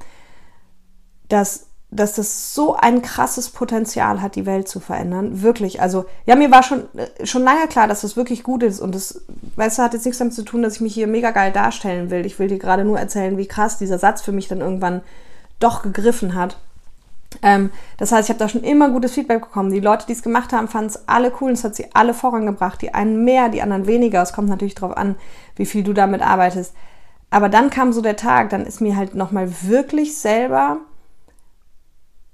dass, 1.28 1.68
dass 1.90 2.14
das 2.14 2.52
so 2.54 2.74
ein 2.74 3.00
krasses 3.00 3.48
Potenzial 3.48 4.20
hat, 4.20 4.34
die 4.34 4.44
Welt 4.44 4.68
zu 4.68 4.80
verändern. 4.80 5.42
Wirklich. 5.42 5.80
Also, 5.80 6.06
ja, 6.26 6.34
mir 6.34 6.50
war 6.50 6.62
schon, 6.62 6.84
schon 7.22 7.44
lange 7.44 7.68
klar, 7.68 7.86
dass 7.86 8.00
das 8.00 8.16
wirklich 8.16 8.42
gut 8.42 8.62
ist. 8.62 8.80
Und 8.80 8.94
das, 8.94 9.22
weißt 9.54 9.78
du, 9.78 9.82
hat 9.82 9.94
jetzt 9.94 10.04
nichts 10.04 10.18
damit 10.18 10.34
zu 10.34 10.42
tun, 10.42 10.62
dass 10.62 10.76
ich 10.76 10.80
mich 10.80 10.94
hier 10.94 11.06
mega 11.06 11.30
geil 11.30 11.52
darstellen 11.52 12.10
will. 12.10 12.26
Ich 12.26 12.38
will 12.38 12.48
dir 12.48 12.58
gerade 12.58 12.84
nur 12.84 12.98
erzählen, 12.98 13.38
wie 13.38 13.46
krass 13.46 13.78
dieser 13.78 13.98
Satz 13.98 14.20
für 14.20 14.32
mich 14.32 14.48
dann 14.48 14.60
irgendwann 14.60 15.02
doch 15.60 15.82
gegriffen 15.82 16.34
hat. 16.34 16.58
Ähm, 17.42 17.70
das 17.98 18.12
heißt, 18.12 18.28
ich 18.28 18.30
habe 18.30 18.38
da 18.38 18.48
schon 18.48 18.64
immer 18.64 18.90
gutes 18.90 19.12
Feedback 19.12 19.40
bekommen. 19.40 19.70
Die 19.70 19.80
Leute, 19.80 20.06
die 20.06 20.12
es 20.12 20.22
gemacht 20.22 20.52
haben, 20.52 20.68
fanden 20.68 20.90
es 20.90 21.08
alle 21.08 21.32
cool 21.40 21.50
und 21.50 21.58
es 21.58 21.64
hat 21.64 21.76
sie 21.76 21.86
alle 21.94 22.14
vorangebracht. 22.14 22.82
Die 22.82 22.94
einen 22.94 23.24
mehr, 23.24 23.48
die 23.48 23.62
anderen 23.62 23.86
weniger. 23.86 24.22
Es 24.22 24.32
kommt 24.32 24.48
natürlich 24.48 24.74
darauf 24.74 24.96
an, 24.96 25.14
wie 25.54 25.66
viel 25.66 25.84
du 25.84 25.92
damit 25.92 26.20
arbeitest. 26.20 26.74
Aber 27.30 27.48
dann 27.48 27.70
kam 27.70 27.92
so 27.92 28.00
der 28.00 28.16
Tag, 28.16 28.50
dann 28.50 28.66
ist 28.66 28.80
mir 28.80 28.96
halt 28.96 29.14
nochmal 29.14 29.50
wirklich 29.62 30.16
selber 30.16 30.78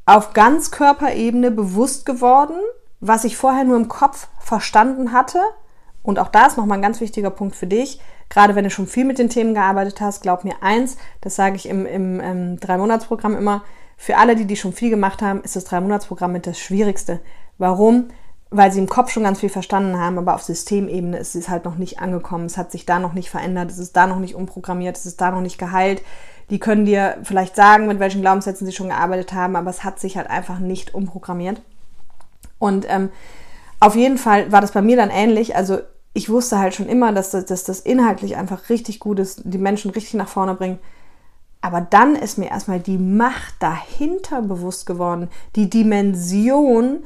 auf 0.07 0.33
ganz 0.33 0.71
Körperebene 0.71 1.51
bewusst 1.51 2.07
geworden, 2.07 2.57
was 3.01 3.25
ich 3.25 3.37
vorher 3.37 3.65
nur 3.65 3.77
im 3.77 3.88
Kopf 3.88 4.29
verstanden 4.41 5.12
hatte. 5.12 5.41
Und 6.03 6.19
auch 6.19 6.29
da 6.29 6.47
ist 6.47 6.57
nochmal 6.57 6.79
ein 6.79 6.83
ganz 6.83 7.01
wichtiger 7.01 7.31
Punkt 7.31 7.55
für 7.55 7.67
dich. 7.67 8.01
Gerade 8.29 8.55
wenn 8.55 8.65
du 8.65 8.71
schon 8.71 8.87
viel 8.87 9.05
mit 9.05 9.19
den 9.19 9.29
Themen 9.29 9.55
gearbeitet 9.55 10.01
hast, 10.01 10.23
glaub 10.23 10.45
mir 10.45 10.55
eins, 10.62 10.97
das 11.21 11.37
sage 11.37 11.57
ich 11.57 11.69
im, 11.69 11.87
im, 11.87 12.19
im 12.19 12.61
Drei-Monats-Programm 12.61 13.37
immer, 13.37 13.62
für 13.97 14.17
alle, 14.17 14.35
die, 14.35 14.47
die 14.47 14.57
schon 14.57 14.73
viel 14.73 14.91
gemacht 14.91 15.23
haben, 15.23 15.43
ist 15.43 15.55
das 15.55 15.65
Drei-Monats-Programm 15.65 16.33
mit 16.33 16.47
das 16.47 16.59
Schwierigste. 16.59 17.21
Warum? 17.59 18.09
Weil 18.51 18.73
sie 18.73 18.81
im 18.81 18.88
Kopf 18.88 19.11
schon 19.11 19.23
ganz 19.23 19.41
viel 19.41 19.49
verstanden 19.49 19.99
haben, 19.99 20.19
aber 20.19 20.35
auf 20.35 20.43
Systemebene 20.43 21.19
ist 21.19 21.37
es 21.37 21.49
halt 21.49 21.65
noch 21.65 21.77
nicht 21.77 22.01
angekommen. 22.01 22.47
Es 22.47 22.59
hat 22.59 22.73
sich 22.73 22.85
da 22.85 22.99
noch 22.99 23.12
nicht 23.12 23.31
verändert, 23.31 23.71
es 23.71 23.79
ist 23.79 23.97
da 23.97 24.07
noch 24.07 24.19
nicht 24.19 24.35
umprogrammiert, 24.35 24.97
es 24.97 25.07
ist 25.07 25.21
da 25.21 25.31
noch 25.31 25.41
nicht 25.41 25.59
geheilt. 25.59 26.03
Die 26.53 26.59
können 26.59 26.85
dir 26.85 27.17
vielleicht 27.23 27.57
sagen, 27.57 27.87
mit 27.87 27.99
welchen 27.99 28.21
Glaubenssätzen 28.21 28.67
sie 28.67 28.75
schon 28.75 28.91
gearbeitet 28.91 29.33
haben, 29.33 29.57
aber 29.57 29.71
es 29.71 29.85
hat 29.85 29.99
sich 29.99 30.19
halt 30.19 30.29
einfach 30.29 30.59
nicht 30.59 30.95
umprogrammiert. 30.95 31.62
Und 32.59 32.85
ähm, 32.91 33.09
auf 33.81 33.97
jeden 33.97 34.19
Fall 34.19 34.53
war 34.53 34.61
das 34.61 34.73
bei 34.73 34.83
mir 34.83 34.99
dann 34.99 35.09
ähnlich. 35.09 35.57
Also 35.57 35.79
ich 36.12 36.29
wusste 36.29 36.59
halt 36.59 36.75
schon 36.75 36.91
immer, 36.91 37.11
dass 37.11 37.31
das, 37.31 37.47
dass 37.47 37.65
das 37.65 37.81
inhaltlich 37.81 38.37
einfach 38.37 38.69
richtig 38.69 39.01
gut 39.01 39.19
ist, 39.19 39.41
die 39.45 39.57
Menschen 39.57 39.93
richtig 39.93 40.12
nach 40.12 40.29
vorne 40.29 40.55
bringen. 40.55 40.79
Aber 41.62 41.81
dann 41.81 42.17
ist 42.17 42.37
mir 42.37 42.51
erstmal 42.51 42.81
die 42.81 42.99
Macht 42.99 43.55
dahinter 43.61 44.43
bewusst 44.43 44.85
geworden, 44.85 45.31
die 45.57 45.71
Dimension, 45.71 47.05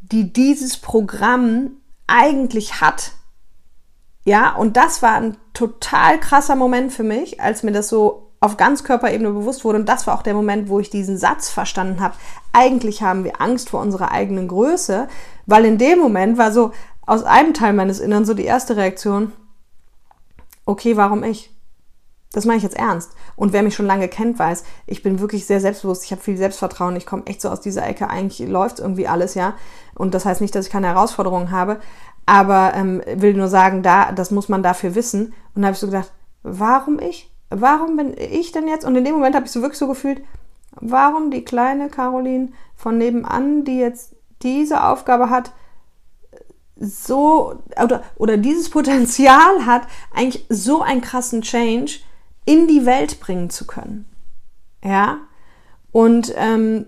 die 0.00 0.32
dieses 0.32 0.78
Programm 0.78 1.72
eigentlich 2.06 2.80
hat. 2.80 3.12
Ja, 4.24 4.54
und 4.54 4.78
das 4.78 5.02
war 5.02 5.16
ein 5.16 5.36
total 5.52 6.18
krasser 6.18 6.56
Moment 6.56 6.90
für 6.90 7.02
mich, 7.02 7.38
als 7.38 7.62
mir 7.64 7.72
das 7.72 7.88
so 7.88 8.31
auf 8.42 8.56
ganz 8.56 8.82
Körperebene 8.82 9.30
bewusst 9.30 9.64
wurde. 9.64 9.78
Und 9.78 9.88
das 9.88 10.06
war 10.06 10.18
auch 10.18 10.22
der 10.22 10.34
Moment, 10.34 10.68
wo 10.68 10.80
ich 10.80 10.90
diesen 10.90 11.16
Satz 11.16 11.48
verstanden 11.48 12.00
habe. 12.00 12.16
Eigentlich 12.52 13.00
haben 13.00 13.22
wir 13.22 13.40
Angst 13.40 13.70
vor 13.70 13.80
unserer 13.80 14.10
eigenen 14.10 14.48
Größe, 14.48 15.06
weil 15.46 15.64
in 15.64 15.78
dem 15.78 16.00
Moment 16.00 16.38
war 16.38 16.50
so 16.50 16.72
aus 17.06 17.22
einem 17.22 17.54
Teil 17.54 17.72
meines 17.72 18.00
Innern 18.00 18.24
so 18.24 18.34
die 18.34 18.44
erste 18.44 18.76
Reaktion, 18.76 19.30
okay, 20.66 20.96
warum 20.96 21.22
ich? 21.22 21.54
Das 22.32 22.44
meine 22.44 22.56
ich 22.56 22.64
jetzt 22.64 22.76
ernst. 22.76 23.12
Und 23.36 23.52
wer 23.52 23.62
mich 23.62 23.76
schon 23.76 23.86
lange 23.86 24.08
kennt, 24.08 24.40
weiß, 24.40 24.64
ich 24.86 25.04
bin 25.04 25.20
wirklich 25.20 25.46
sehr 25.46 25.60
selbstbewusst, 25.60 26.04
ich 26.04 26.10
habe 26.10 26.22
viel 26.22 26.36
Selbstvertrauen, 26.36 26.96
ich 26.96 27.06
komme 27.06 27.26
echt 27.26 27.42
so 27.42 27.48
aus 27.48 27.60
dieser 27.60 27.86
Ecke, 27.86 28.10
eigentlich 28.10 28.48
läuft 28.48 28.80
irgendwie 28.80 29.06
alles, 29.06 29.34
ja. 29.34 29.54
Und 29.94 30.14
das 30.14 30.24
heißt 30.24 30.40
nicht, 30.40 30.54
dass 30.54 30.66
ich 30.66 30.72
keine 30.72 30.88
Herausforderungen 30.88 31.52
habe, 31.52 31.78
aber 32.26 32.72
ähm, 32.74 33.02
will 33.14 33.34
nur 33.34 33.48
sagen, 33.48 33.84
da, 33.84 34.10
das 34.10 34.32
muss 34.32 34.48
man 34.48 34.64
dafür 34.64 34.96
wissen. 34.96 35.32
Und 35.54 35.62
da 35.62 35.66
habe 35.66 35.74
ich 35.74 35.80
so 35.80 35.86
gedacht, 35.86 36.10
warum 36.42 36.98
ich? 36.98 37.31
Warum 37.52 37.96
bin 37.96 38.14
ich 38.16 38.52
denn 38.52 38.68
jetzt? 38.68 38.84
Und 38.84 38.96
in 38.96 39.04
dem 39.04 39.14
Moment 39.14 39.34
habe 39.34 39.46
ich 39.46 39.52
so 39.52 39.62
wirklich 39.62 39.78
so 39.78 39.88
gefühlt, 39.88 40.22
warum 40.80 41.30
die 41.30 41.44
kleine 41.44 41.88
Caroline 41.88 42.48
von 42.74 42.98
nebenan, 42.98 43.64
die 43.64 43.78
jetzt 43.78 44.16
diese 44.42 44.84
Aufgabe 44.84 45.30
hat, 45.30 45.52
so 46.76 47.62
oder, 47.80 48.02
oder 48.16 48.36
dieses 48.36 48.70
Potenzial 48.70 49.66
hat, 49.66 49.82
eigentlich 50.12 50.46
so 50.48 50.82
einen 50.82 51.00
krassen 51.00 51.42
Change 51.42 52.00
in 52.44 52.66
die 52.66 52.86
Welt 52.86 53.20
bringen 53.20 53.50
zu 53.50 53.66
können. 53.66 54.08
Ja? 54.82 55.18
Und 55.92 56.32
ähm, 56.36 56.86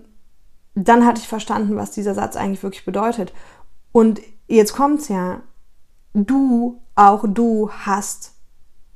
dann 0.73 1.05
hatte 1.05 1.21
ich 1.21 1.27
verstanden, 1.27 1.77
was 1.77 1.91
dieser 1.91 2.13
Satz 2.13 2.35
eigentlich 2.35 2.63
wirklich 2.63 2.85
bedeutet. 2.85 3.33
Und 3.91 4.19
jetzt 4.47 4.73
kommt's 4.73 5.07
ja. 5.07 5.41
Du, 6.13 6.81
auch 6.95 7.25
du 7.27 7.69
hast 7.71 8.34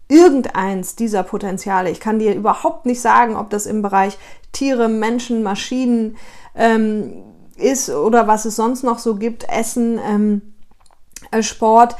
irgendeins 0.09 0.95
dieser 0.95 1.23
Potenziale. 1.23 1.89
Ich 1.89 2.01
kann 2.01 2.19
dir 2.19 2.35
überhaupt 2.35 2.85
nicht 2.85 2.99
sagen, 2.99 3.37
ob 3.37 3.49
das 3.51 3.65
im 3.65 3.81
Bereich 3.81 4.17
Tiere, 4.51 4.89
Menschen, 4.89 5.43
Maschinen 5.43 6.17
ähm, 6.55 7.23
ist 7.55 7.89
oder 7.89 8.27
was 8.27 8.45
es 8.45 8.55
sonst 8.55 8.83
noch 8.83 8.99
so 8.99 9.15
gibt, 9.15 9.47
Essen, 9.47 9.99
ähm, 10.03 10.41
äh, 11.31 11.43
Sport. 11.43 11.95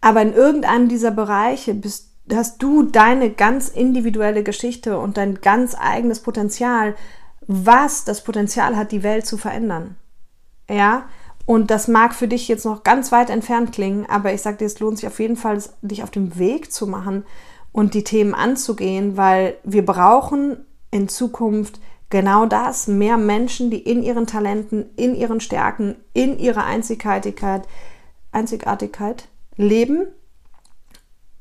Aber 0.00 0.22
in 0.22 0.34
irgendeinem 0.34 0.88
dieser 0.88 1.10
Bereiche 1.10 1.74
bist, 1.74 2.10
hast 2.32 2.62
du 2.62 2.82
deine 2.82 3.30
ganz 3.30 3.68
individuelle 3.68 4.42
Geschichte 4.42 4.98
und 4.98 5.16
dein 5.16 5.40
ganz 5.40 5.74
eigenes 5.78 6.20
Potenzial, 6.20 6.94
was 7.46 8.04
das 8.04 8.22
Potenzial 8.22 8.76
hat, 8.76 8.92
die 8.92 9.02
Welt 9.02 9.26
zu 9.26 9.38
verändern. 9.38 9.96
Ja, 10.68 11.06
und 11.48 11.70
das 11.70 11.88
mag 11.88 12.14
für 12.14 12.28
dich 12.28 12.46
jetzt 12.46 12.66
noch 12.66 12.82
ganz 12.82 13.10
weit 13.10 13.30
entfernt 13.30 13.72
klingen, 13.72 14.04
aber 14.04 14.34
ich 14.34 14.42
sage 14.42 14.58
dir, 14.58 14.66
es 14.66 14.80
lohnt 14.80 14.98
sich 14.98 15.06
auf 15.06 15.18
jeden 15.18 15.36
Fall, 15.36 15.58
dich 15.80 16.02
auf 16.02 16.10
dem 16.10 16.38
Weg 16.38 16.70
zu 16.70 16.86
machen 16.86 17.24
und 17.72 17.94
die 17.94 18.04
Themen 18.04 18.34
anzugehen, 18.34 19.16
weil 19.16 19.56
wir 19.64 19.82
brauchen 19.82 20.58
in 20.90 21.08
Zukunft 21.08 21.80
genau 22.10 22.44
das, 22.44 22.86
mehr 22.86 23.16
Menschen, 23.16 23.70
die 23.70 23.78
in 23.78 24.02
ihren 24.02 24.26
Talenten, 24.26 24.90
in 24.96 25.14
ihren 25.14 25.40
Stärken, 25.40 25.96
in 26.12 26.38
ihrer 26.38 26.64
Einzigartigkeit, 26.64 27.62
Einzigartigkeit 28.30 29.28
leben 29.56 30.06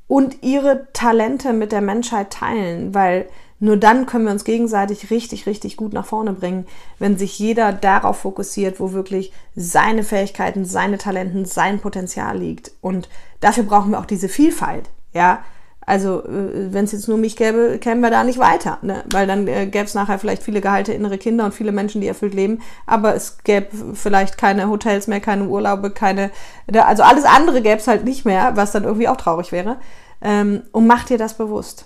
und 0.08 0.42
ihre 0.42 0.88
Talente 0.94 1.52
mit 1.52 1.74
der 1.74 1.82
Menschheit 1.82 2.32
teilen, 2.32 2.94
weil 2.94 3.28
nur 3.60 3.78
dann 3.78 4.06
können 4.06 4.26
wir 4.26 4.32
uns 4.32 4.44
gegenseitig 4.44 5.10
richtig, 5.10 5.48
richtig 5.48 5.78
gut 5.78 5.94
nach 5.94 6.06
vorne 6.06 6.34
bringen, 6.34 6.68
wenn 7.00 7.18
sich 7.18 7.40
jeder 7.40 7.74
darauf 7.74 8.20
fokussiert, 8.20 8.80
wo 8.80 8.94
wirklich 8.94 9.32
seine 9.56 10.04
Fähigkeiten, 10.04 10.64
seine 10.64 10.98
Talenten, 10.98 11.46
sein 11.46 11.80
Potenzial 11.80 12.38
liegt. 12.38 12.72
Und 12.82 13.10
dafür 13.40 13.64
brauchen 13.64 13.92
wir 13.92 14.00
auch 14.00 14.06
diese 14.06 14.30
Vielfalt, 14.30 14.90
ja. 15.14 15.40
Also, 15.88 16.22
äh, 16.26 16.74
wenn 16.74 16.84
es 16.84 16.92
jetzt 16.92 17.08
nur 17.08 17.18
mich 17.18 17.38
gäbe, 17.38 17.78
kämen 17.80 18.02
wir 18.02 18.12
da 18.12 18.26
nicht 18.26 18.40
weiter, 18.40 18.78
ne? 18.82 19.06
weil 19.10 19.26
dann 19.26 19.48
äh, 19.48 19.68
gäbe 19.68 19.86
es 19.86 19.94
nachher 19.94 20.20
vielleicht 20.20 20.44
viele 20.44 20.60
Gehalte 20.60 20.92
innere 20.92 21.18
Kinder 21.18 21.46
und 21.46 21.54
viele 21.54 21.72
Menschen, 21.72 22.02
die 22.02 22.08
erfüllt 22.08 22.34
leben, 22.34 22.62
aber 22.86 23.16
es 23.16 23.38
gäbe 23.46 23.70
vielleicht 23.94 24.38
keine 24.38 24.68
Hotels 24.68 25.08
mehr, 25.08 25.22
keine 25.22 25.46
Urlaube, 25.46 25.92
keine, 25.92 26.32
also 26.74 27.04
alles 27.04 27.24
andere 27.24 27.62
gäbe 27.62 27.78
es 27.78 27.88
halt 27.88 28.04
nicht 28.04 28.26
mehr, 28.26 28.58
was 28.58 28.74
dann 28.74 28.84
irgendwie 28.84 29.08
auch 29.08 29.16
traurig 29.16 29.54
wäre. 29.54 29.78
Ähm, 30.22 30.64
und 30.74 30.88
mach 30.88 31.06
dir 31.06 31.18
das 31.18 31.36
bewusst. 31.36 31.86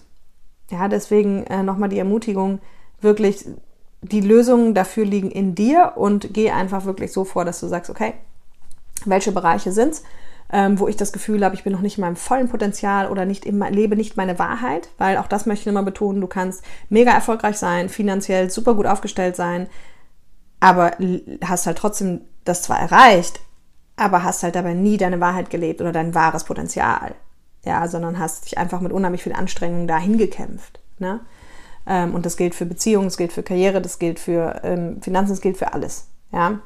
Ja, 0.72 0.88
deswegen 0.88 1.46
äh, 1.48 1.64
nochmal 1.64 1.90
die 1.90 2.00
Ermutigung, 2.00 2.60
wirklich 3.02 3.46
die 4.02 4.22
Lösungen 4.22 4.74
dafür 4.74 5.06
liegen 5.06 5.30
in 5.30 5.54
dir 5.54 5.94
und 5.96 6.34
geh 6.34 6.50
einfach 6.52 6.86
wirklich 6.86 7.12
so 7.12 7.24
vor, 7.24 7.46
dass 7.46 7.60
du 7.60 7.68
sagst, 7.68 7.90
okay, 7.90 8.14
welche 9.06 9.32
Bereiche 9.32 9.72
sind's, 9.72 10.04
ähm, 10.52 10.80
wo 10.80 10.88
ich 10.88 10.96
das 10.96 11.12
Gefühl 11.12 11.44
habe, 11.44 11.56
ich 11.56 11.64
bin 11.64 11.74
noch 11.74 11.82
nicht 11.82 11.98
in 11.98 12.02
meinem 12.02 12.16
vollen 12.16 12.50
Potenzial 12.50 13.10
oder 13.10 13.26
nicht 13.26 13.46
immer, 13.46 13.70
lebe 13.70 13.96
nicht 13.96 14.18
meine 14.18 14.40
Wahrheit, 14.40 14.90
weil 14.98 15.18
auch 15.18 15.28
das 15.28 15.46
möchte 15.46 15.64
ich 15.64 15.68
immer 15.68 15.84
betonen, 15.84 16.22
du 16.22 16.28
kannst 16.28 16.64
mega 16.90 17.12
erfolgreich 17.12 17.58
sein, 17.58 17.90
finanziell 17.90 18.50
super 18.50 18.74
gut 18.74 18.88
aufgestellt 18.88 19.36
sein, 19.36 19.68
aber 20.60 20.92
hast 21.44 21.68
halt 21.68 21.78
trotzdem 21.78 22.22
das 22.44 22.64
zwar 22.64 22.80
erreicht, 22.80 23.40
aber 23.98 24.24
hast 24.24 24.42
halt 24.42 24.56
dabei 24.56 24.74
nie 24.74 24.98
deine 24.98 25.20
Wahrheit 25.20 25.50
gelebt 25.50 25.82
oder 25.82 25.92
dein 25.92 26.16
wahres 26.16 26.44
Potenzial 26.44 27.14
ja, 27.64 27.88
sondern 27.88 28.20
hast 28.20 28.46
dich 28.46 28.58
einfach 28.58 28.82
mit 28.82 28.92
unheimlich 28.92 29.24
viel 29.24 29.34
Anstrengung 29.34 29.88
dahin 29.88 30.18
gekämpft. 30.18 30.80
Ne? 31.00 31.20
Ähm, 31.86 32.14
und 32.14 32.26
das 32.26 32.38
gilt 32.38 32.56
für 32.56 32.66
Beziehungen, 32.66 33.08
das 33.08 33.18
gilt 33.18 33.34
für 33.34 33.44
Karriere, 33.44 33.82
das 33.82 34.00
gilt 34.00 34.20
für 34.20 34.62
ähm, 34.64 35.02
Finanzen, 35.02 35.32
das 35.32 35.42
gilt 35.42 35.58
für 35.58 35.74
alles. 35.74 36.08
Ja? 36.32 36.60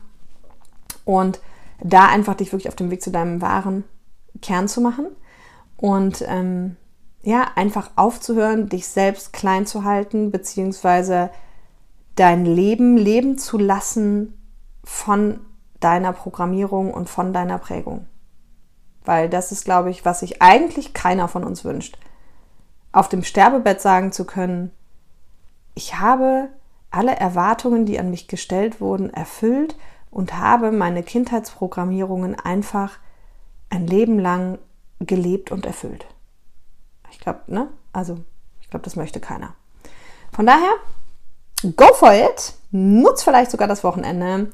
Und 1.03 1.39
da 1.81 2.07
einfach 2.07 2.35
dich 2.35 2.51
wirklich 2.51 2.69
auf 2.69 2.75
dem 2.75 2.91
Weg 2.91 3.01
zu 3.01 3.11
deinem 3.11 3.41
wahren 3.41 3.83
Kern 4.41 4.67
zu 4.67 4.81
machen 4.81 5.07
und 5.77 6.23
ähm, 6.27 6.77
ja, 7.21 7.47
einfach 7.55 7.91
aufzuhören, 7.95 8.69
dich 8.69 8.87
selbst 8.87 9.33
klein 9.33 9.65
zu 9.65 9.83
halten, 9.83 10.31
beziehungsweise 10.31 11.31
dein 12.15 12.45
Leben 12.45 12.97
leben 12.97 13.37
zu 13.37 13.57
lassen 13.57 14.37
von 14.83 15.39
deiner 15.79 16.13
Programmierung 16.13 16.93
und 16.93 17.09
von 17.09 17.33
deiner 17.33 17.57
Prägung. 17.57 18.07
Weil 19.05 19.29
das 19.29 19.51
ist, 19.51 19.65
glaube 19.65 19.89
ich, 19.89 20.05
was 20.05 20.19
sich 20.19 20.41
eigentlich 20.41 20.93
keiner 20.93 21.27
von 21.27 21.43
uns 21.43 21.63
wünscht. 21.63 21.97
Auf 22.91 23.09
dem 23.09 23.23
Sterbebett 23.23 23.81
sagen 23.81 24.11
zu 24.11 24.25
können, 24.25 24.71
ich 25.73 25.99
habe 25.99 26.49
alle 26.89 27.15
Erwartungen, 27.15 27.85
die 27.85 27.99
an 27.99 28.09
mich 28.09 28.27
gestellt 28.27 28.79
wurden, 28.79 29.09
erfüllt 29.09 29.75
und 30.09 30.37
habe 30.37 30.71
meine 30.71 31.03
Kindheitsprogrammierungen 31.03 32.39
einfach 32.39 32.97
ein 33.69 33.85
Leben 33.85 34.17
lang 34.17 34.59
gelebt 34.99 35.51
und 35.51 35.65
erfüllt. 35.65 36.05
Ich 37.11 37.19
glaube, 37.19 37.41
ne? 37.47 37.67
Also, 37.91 38.17
ich 38.61 38.69
glaube, 38.69 38.83
das 38.83 38.95
möchte 38.95 39.19
keiner. 39.19 39.55
Von 40.31 40.45
daher, 40.45 40.71
go 41.75 41.93
for 41.93 42.13
it. 42.13 42.53
Nutz 42.71 43.23
vielleicht 43.23 43.51
sogar 43.51 43.67
das 43.67 43.83
Wochenende. 43.83 44.51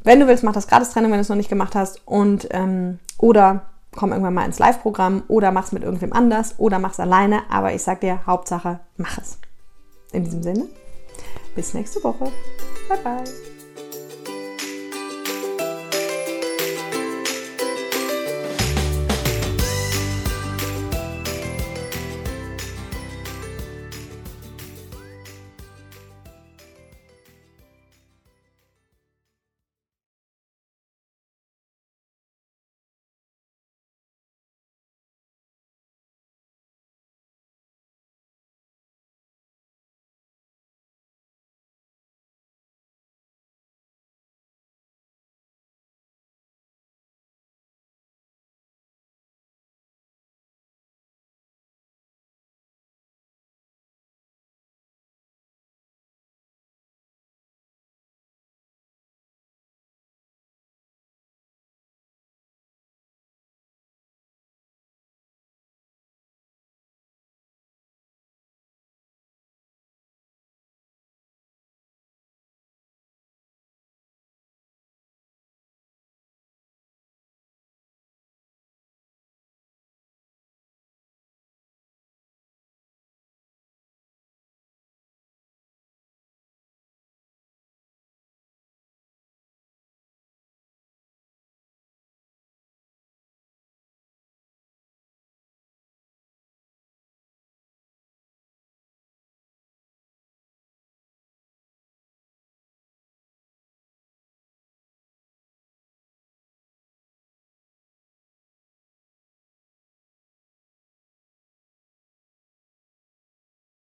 Wenn 0.00 0.20
du 0.20 0.26
willst, 0.26 0.44
mach 0.44 0.52
das 0.52 0.68
Gratis-Training, 0.68 1.10
wenn 1.10 1.18
du 1.18 1.22
es 1.22 1.28
noch 1.28 1.36
nicht 1.36 1.48
gemacht 1.48 1.74
hast. 1.74 2.06
Und, 2.06 2.48
ähm, 2.50 2.98
oder 3.18 3.66
komm 3.96 4.10
irgendwann 4.12 4.34
mal 4.34 4.46
ins 4.46 4.58
Live-Programm 4.58 5.24
oder 5.28 5.52
mach's 5.52 5.72
mit 5.72 5.82
irgendwem 5.82 6.12
anders 6.12 6.54
oder 6.58 6.78
mach's 6.78 7.00
alleine. 7.00 7.42
Aber 7.50 7.72
ich 7.72 7.82
sag 7.82 8.00
dir, 8.00 8.26
Hauptsache, 8.26 8.80
mach 8.96 9.18
es. 9.18 9.38
In 10.12 10.24
diesem 10.24 10.42
Sinne, 10.42 10.66
bis 11.54 11.74
nächste 11.74 12.02
Woche. 12.04 12.30
Bye 12.88 12.98
bye. 13.02 13.24